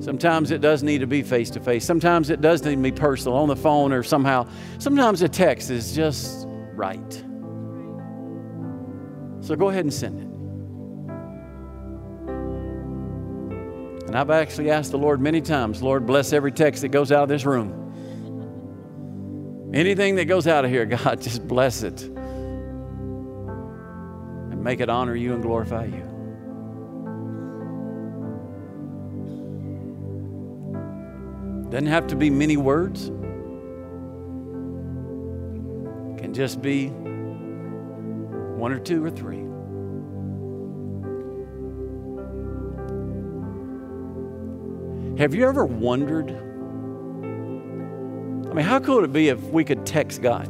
Sometimes 0.00 0.50
it 0.50 0.60
does 0.60 0.82
need 0.82 0.98
to 0.98 1.06
be 1.06 1.22
face 1.22 1.50
to 1.50 1.60
face. 1.60 1.84
Sometimes 1.84 2.30
it 2.30 2.40
does 2.40 2.62
need 2.64 2.76
to 2.76 2.82
be 2.82 2.92
personal 2.92 3.36
on 3.38 3.48
the 3.48 3.56
phone 3.56 3.92
or 3.92 4.02
somehow. 4.02 4.46
Sometimes 4.78 5.22
a 5.22 5.28
text 5.28 5.70
is 5.70 5.94
just 5.94 6.46
right. 6.74 7.24
So 9.40 9.56
go 9.56 9.68
ahead 9.68 9.84
and 9.84 9.94
send 9.94 10.20
it. 10.20 10.26
And 14.06 14.16
I've 14.16 14.30
actually 14.30 14.70
asked 14.70 14.92
the 14.92 14.98
Lord 14.98 15.20
many 15.20 15.40
times, 15.40 15.82
Lord, 15.82 16.06
bless 16.06 16.32
every 16.32 16.52
text 16.52 16.82
that 16.82 16.88
goes 16.88 17.10
out 17.10 17.24
of 17.24 17.28
this 17.28 17.44
room. 17.44 17.82
Anything 19.74 20.14
that 20.16 20.26
goes 20.26 20.46
out 20.46 20.64
of 20.64 20.70
here, 20.70 20.86
God, 20.86 21.20
just 21.20 21.46
bless 21.46 21.82
it. 21.82 22.02
And 24.50 24.62
make 24.62 24.80
it 24.80 24.88
honor 24.88 25.16
you 25.16 25.34
and 25.34 25.42
glorify 25.42 25.86
you. 25.86 26.15
Doesn't 31.70 31.86
have 31.86 32.06
to 32.08 32.16
be 32.16 32.30
many 32.30 32.56
words. 32.56 33.08
Can 36.20 36.32
just 36.32 36.62
be 36.62 36.88
one 36.88 38.72
or 38.72 38.78
two 38.78 39.04
or 39.04 39.10
three. 39.10 39.42
Have 45.18 45.34
you 45.34 45.48
ever 45.48 45.64
wondered? 45.64 46.30
I 48.50 48.54
mean, 48.54 48.64
how 48.64 48.78
cool 48.80 48.96
would 48.96 49.04
it 49.04 49.12
be 49.12 49.28
if 49.28 49.42
we 49.44 49.64
could 49.64 49.86
text 49.86 50.22
God? 50.22 50.46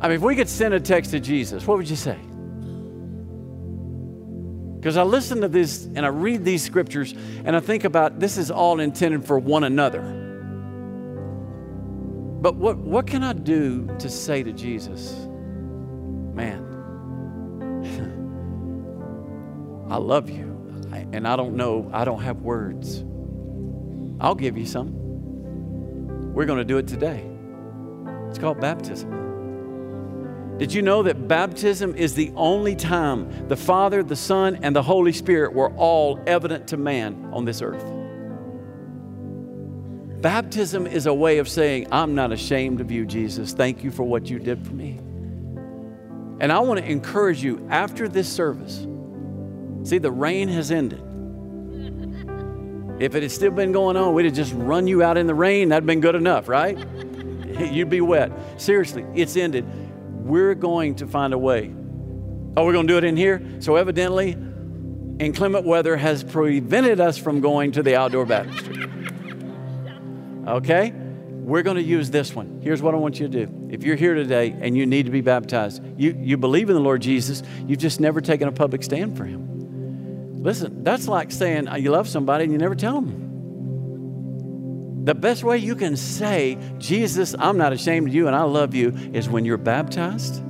I 0.00 0.08
mean, 0.08 0.16
if 0.16 0.22
we 0.22 0.36
could 0.36 0.48
send 0.48 0.74
a 0.74 0.80
text 0.80 1.10
to 1.10 1.20
Jesus, 1.20 1.66
what 1.66 1.76
would 1.76 1.90
you 1.90 1.96
say? 1.96 2.18
Because 4.80 4.96
I 4.96 5.02
listen 5.02 5.42
to 5.42 5.48
this 5.48 5.84
and 5.94 6.06
I 6.06 6.08
read 6.08 6.42
these 6.42 6.64
scriptures 6.64 7.12
and 7.44 7.54
I 7.54 7.60
think 7.60 7.84
about 7.84 8.18
this 8.18 8.38
is 8.38 8.50
all 8.50 8.80
intended 8.80 9.26
for 9.26 9.38
one 9.38 9.64
another. 9.64 10.00
But 12.40 12.54
what, 12.54 12.78
what 12.78 13.06
can 13.06 13.22
I 13.22 13.34
do 13.34 13.94
to 13.98 14.08
say 14.08 14.42
to 14.42 14.54
Jesus, 14.54 15.12
man, 16.32 16.64
I 19.90 19.98
love 19.98 20.30
you 20.30 20.46
and 21.12 21.28
I 21.28 21.36
don't 21.36 21.56
know, 21.56 21.90
I 21.92 22.06
don't 22.06 22.22
have 22.22 22.40
words. 22.40 23.04
I'll 24.18 24.34
give 24.34 24.56
you 24.56 24.64
some. 24.64 26.32
We're 26.32 26.46
going 26.46 26.58
to 26.58 26.64
do 26.64 26.78
it 26.78 26.88
today. 26.88 27.22
It's 28.30 28.38
called 28.38 28.62
baptism. 28.62 29.29
Did 30.60 30.74
you 30.74 30.82
know 30.82 31.02
that 31.04 31.26
baptism 31.26 31.94
is 31.94 32.12
the 32.12 32.30
only 32.36 32.76
time 32.76 33.48
the 33.48 33.56
Father, 33.56 34.02
the 34.02 34.14
Son, 34.14 34.58
and 34.62 34.76
the 34.76 34.82
Holy 34.82 35.10
Spirit 35.14 35.54
were 35.54 35.70
all 35.70 36.22
evident 36.26 36.68
to 36.68 36.76
man 36.76 37.30
on 37.32 37.46
this 37.46 37.62
earth? 37.62 37.82
Baptism 40.20 40.86
is 40.86 41.06
a 41.06 41.14
way 41.14 41.38
of 41.38 41.48
saying, 41.48 41.86
I'm 41.90 42.14
not 42.14 42.30
ashamed 42.30 42.82
of 42.82 42.90
you, 42.90 43.06
Jesus. 43.06 43.54
Thank 43.54 43.82
you 43.82 43.90
for 43.90 44.02
what 44.02 44.28
you 44.28 44.38
did 44.38 44.62
for 44.62 44.74
me. 44.74 44.98
And 46.40 46.52
I 46.52 46.58
want 46.58 46.78
to 46.78 46.84
encourage 46.84 47.42
you 47.42 47.66
after 47.70 48.06
this 48.06 48.30
service. 48.30 48.86
See, 49.88 49.96
the 49.96 50.12
rain 50.12 50.48
has 50.48 50.70
ended. 50.70 51.02
If 53.00 53.14
it 53.14 53.22
had 53.22 53.32
still 53.32 53.52
been 53.52 53.72
going 53.72 53.96
on, 53.96 54.12
we'd 54.12 54.26
have 54.26 54.34
just 54.34 54.52
run 54.52 54.86
you 54.86 55.02
out 55.02 55.16
in 55.16 55.26
the 55.26 55.34
rain. 55.34 55.70
That'd 55.70 55.86
been 55.86 56.02
good 56.02 56.16
enough, 56.16 56.48
right? 56.48 56.76
You'd 57.58 57.88
be 57.88 58.02
wet. 58.02 58.30
Seriously, 58.60 59.06
it's 59.14 59.38
ended 59.38 59.64
we're 60.24 60.54
going 60.54 60.96
to 60.96 61.06
find 61.06 61.32
a 61.32 61.38
way. 61.38 61.72
Oh, 62.56 62.64
we're 62.64 62.72
going 62.72 62.86
to 62.86 62.92
do 62.92 62.98
it 62.98 63.04
in 63.04 63.16
here? 63.16 63.42
So, 63.60 63.76
evidently, 63.76 64.36
inclement 65.18 65.64
weather 65.64 65.96
has 65.96 66.24
prevented 66.24 67.00
us 67.00 67.18
from 67.18 67.40
going 67.40 67.72
to 67.72 67.82
the 67.82 67.96
outdoor 67.96 68.26
baptistry. 68.26 68.88
Okay? 70.46 70.92
We're 70.92 71.62
going 71.62 71.76
to 71.76 71.82
use 71.82 72.10
this 72.10 72.34
one. 72.34 72.60
Here's 72.62 72.80
what 72.80 72.94
I 72.94 72.96
want 72.96 73.18
you 73.18 73.28
to 73.28 73.46
do. 73.46 73.68
If 73.70 73.82
you're 73.82 73.96
here 73.96 74.14
today 74.14 74.56
and 74.60 74.76
you 74.76 74.86
need 74.86 75.06
to 75.06 75.12
be 75.12 75.20
baptized, 75.20 75.82
you, 75.98 76.16
you 76.18 76.36
believe 76.36 76.70
in 76.70 76.74
the 76.74 76.80
Lord 76.80 77.02
Jesus, 77.02 77.42
you've 77.66 77.78
just 77.78 78.00
never 78.00 78.20
taken 78.20 78.46
a 78.48 78.52
public 78.52 78.82
stand 78.82 79.16
for 79.16 79.24
Him. 79.24 80.42
Listen, 80.42 80.84
that's 80.84 81.06
like 81.08 81.30
saying 81.32 81.68
you 81.78 81.90
love 81.90 82.08
somebody 82.08 82.44
and 82.44 82.52
you 82.52 82.58
never 82.58 82.74
tell 82.74 83.00
them. 83.00 83.19
The 85.04 85.14
best 85.14 85.44
way 85.44 85.56
you 85.56 85.74
can 85.74 85.96
say, 85.96 86.58
Jesus, 86.76 87.34
I'm 87.38 87.56
not 87.56 87.72
ashamed 87.72 88.08
of 88.08 88.14
you 88.14 88.26
and 88.26 88.36
I 88.36 88.42
love 88.42 88.74
you, 88.74 88.90
is 89.14 89.30
when 89.30 89.46
you're 89.46 89.56
baptized 89.56 90.42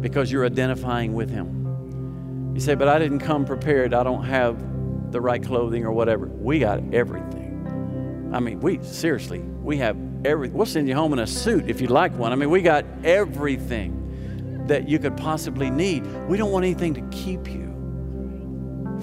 because 0.00 0.32
you're 0.32 0.46
identifying 0.46 1.12
with 1.12 1.28
Him. 1.28 2.52
You 2.54 2.60
say, 2.60 2.74
but 2.74 2.88
I 2.88 2.98
didn't 2.98 3.18
come 3.18 3.44
prepared. 3.44 3.92
I 3.92 4.02
don't 4.02 4.24
have 4.24 5.12
the 5.12 5.20
right 5.20 5.42
clothing 5.42 5.84
or 5.84 5.92
whatever. 5.92 6.26
We 6.26 6.58
got 6.58 6.80
everything. 6.94 8.30
I 8.32 8.40
mean, 8.40 8.60
we 8.60 8.82
seriously, 8.82 9.40
we 9.40 9.76
have 9.76 9.96
everything. 10.24 10.56
We'll 10.56 10.66
send 10.66 10.88
you 10.88 10.94
home 10.94 11.12
in 11.12 11.18
a 11.18 11.26
suit 11.26 11.68
if 11.68 11.82
you'd 11.82 11.90
like 11.90 12.16
one. 12.16 12.32
I 12.32 12.36
mean, 12.36 12.50
we 12.50 12.62
got 12.62 12.86
everything 13.04 14.64
that 14.68 14.88
you 14.88 14.98
could 14.98 15.18
possibly 15.18 15.68
need. 15.68 16.06
We 16.28 16.38
don't 16.38 16.50
want 16.50 16.64
anything 16.64 16.94
to 16.94 17.02
keep 17.10 17.46
you 17.46 17.64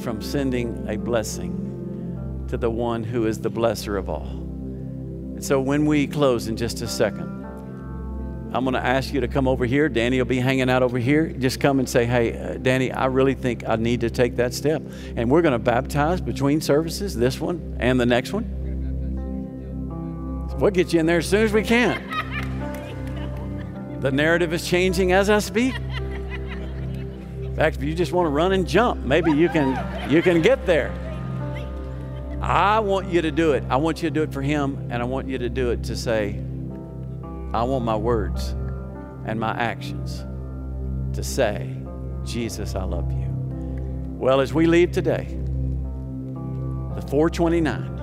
from 0.02 0.20
sending 0.20 0.88
a 0.90 0.98
blessing 0.98 1.61
to 2.52 2.58
the 2.58 2.70
one 2.70 3.02
who 3.02 3.26
is 3.28 3.40
the 3.40 3.50
blesser 3.50 3.98
of 3.98 4.10
all. 4.10 4.28
And 4.28 5.42
so 5.44 5.62
when 5.62 5.86
we 5.86 6.06
close 6.06 6.50
in 6.50 6.58
just 6.58 6.82
a 6.82 6.88
second, 6.88 7.30
I'm 8.54 8.66
going 8.66 8.74
to 8.74 8.86
ask 8.86 9.14
you 9.14 9.22
to 9.22 9.30
come 9.30 9.48
over 9.48 9.66
here. 9.66 9.88
Danny 9.88 10.18
will 10.18 10.26
be 10.26 10.42
hanging 10.42 10.70
out 10.70 10.84
over 10.84 11.00
here. 11.00 11.30
Just 11.30 11.62
come 11.62 11.80
and 11.80 11.88
say, 11.88 12.06
Hey, 12.06 12.38
uh, 12.38 12.58
Danny, 12.58 12.92
I 12.92 13.06
really 13.06 13.36
think 13.36 13.64
I 13.70 13.78
need 13.78 14.02
to 14.02 14.10
take 14.10 14.36
that 14.36 14.54
step. 14.54 14.84
And 15.16 15.32
we're 15.32 15.42
going 15.42 15.54
to 15.54 15.60
baptize 15.60 16.20
between 16.20 16.60
services, 16.60 17.16
this 17.16 17.40
one 17.40 17.78
and 17.80 17.98
the 17.98 18.06
next 18.06 18.34
one. 18.34 18.58
We'll 20.60 20.72
get 20.72 20.92
you 20.92 21.00
in 21.00 21.06
there 21.06 21.20
as 21.20 21.30
soon 21.30 21.46
as 21.46 21.54
we 21.54 21.64
can. 21.64 22.06
The 24.02 24.12
narrative 24.12 24.52
is 24.52 24.68
changing 24.68 25.14
as 25.14 25.30
I 25.30 25.40
speak. 25.40 25.74
In 25.76 27.54
fact, 27.56 27.78
if 27.78 27.84
you 27.84 27.96
just 27.96 28.12
want 28.12 28.26
to 28.26 28.30
run 28.30 28.52
and 28.52 28.68
jump, 28.68 29.06
maybe 29.06 29.32
you 29.32 29.48
can, 29.48 30.12
you 30.12 30.22
can 30.22 30.42
get 30.42 30.66
there. 30.66 30.92
I 32.42 32.80
want 32.80 33.08
you 33.08 33.22
to 33.22 33.32
do 33.32 33.52
it. 33.54 33.64
I 33.70 33.76
want 33.76 34.02
you 34.02 34.10
to 34.10 34.14
do 34.14 34.24
it 34.24 34.34
for 34.34 34.42
Him, 34.42 34.88
and 34.90 35.02
I 35.02 35.06
want 35.06 35.28
you 35.28 35.38
to 35.38 35.50
do 35.50 35.70
it 35.70 35.84
to 35.84 35.96
say, 35.96 36.40
I 37.54 37.64
want 37.64 37.86
my 37.86 37.96
words 37.96 38.56
and 39.26 39.40
my 39.40 39.52
actions 39.52 40.26
to 41.16 41.24
say, 41.24 41.76
Jesus, 42.26 42.74
I 42.76 42.84
love 42.84 43.12
you. 43.12 43.28
Well, 44.18 44.42
as 44.42 44.54
we 44.54 44.66
leave 44.66 44.92
today, 44.92 45.26
the 46.96 47.02
429, 47.08 48.00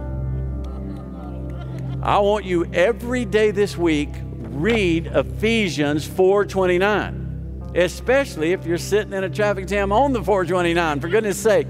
I 2.03 2.19
want 2.19 2.45
you 2.45 2.65
every 2.73 3.25
day 3.25 3.51
this 3.51 3.77
week 3.77 4.11
read 4.23 5.07
Ephesians 5.07 6.07
429, 6.07 7.73
especially 7.75 8.53
if 8.53 8.65
you're 8.65 8.79
sitting 8.79 9.13
in 9.13 9.25
a 9.25 9.31
traffic 9.31 9.67
jam 9.67 9.91
on 9.93 10.13
the 10.13 10.23
429. 10.23 11.01
For 11.01 11.09
goodness 11.09 11.39
sake, 11.39 11.67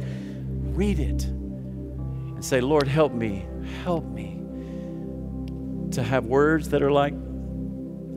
read 0.74 0.98
it 0.98 1.27
and 2.38 2.44
say, 2.44 2.60
Lord, 2.60 2.86
help 2.86 3.12
me, 3.12 3.48
help 3.82 4.04
me 4.04 4.40
to 5.90 6.04
have 6.04 6.26
words 6.26 6.68
that 6.68 6.84
are 6.84 6.92
like 6.92 7.12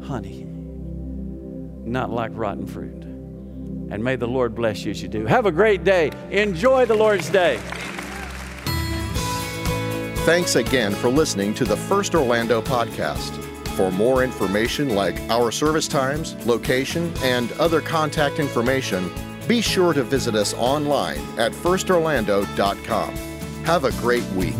honey, 0.03 0.45
not 0.45 2.11
like 2.11 2.29
rotten 2.35 2.67
fruit. 2.67 3.03
And 3.03 4.03
may 4.03 4.17
the 4.17 4.27
Lord 4.27 4.53
bless 4.53 4.85
you 4.85 4.91
as 4.91 5.01
you 5.01 5.07
do. 5.07 5.25
Have 5.25 5.47
a 5.47 5.51
great 5.51 5.83
day. 5.83 6.11
Enjoy 6.29 6.85
the 6.85 6.93
Lord's 6.93 7.31
day. 7.31 7.57
Thanks 10.17 10.55
again 10.55 10.93
for 10.93 11.09
listening 11.09 11.55
to 11.55 11.65
the 11.65 11.75
First 11.75 12.13
Orlando 12.13 12.61
podcast. 12.61 13.43
For 13.69 13.89
more 13.89 14.23
information 14.23 14.93
like 14.93 15.19
our 15.31 15.49
service 15.49 15.87
times, 15.87 16.35
location, 16.45 17.11
and 17.23 17.51
other 17.53 17.81
contact 17.81 18.37
information, 18.37 19.09
be 19.47 19.61
sure 19.61 19.93
to 19.93 20.03
visit 20.03 20.35
us 20.35 20.53
online 20.53 21.17
at 21.39 21.53
firstorlando.com. 21.53 23.30
Have 23.63 23.85
a 23.85 23.91
great 24.01 24.25
week. 24.31 24.55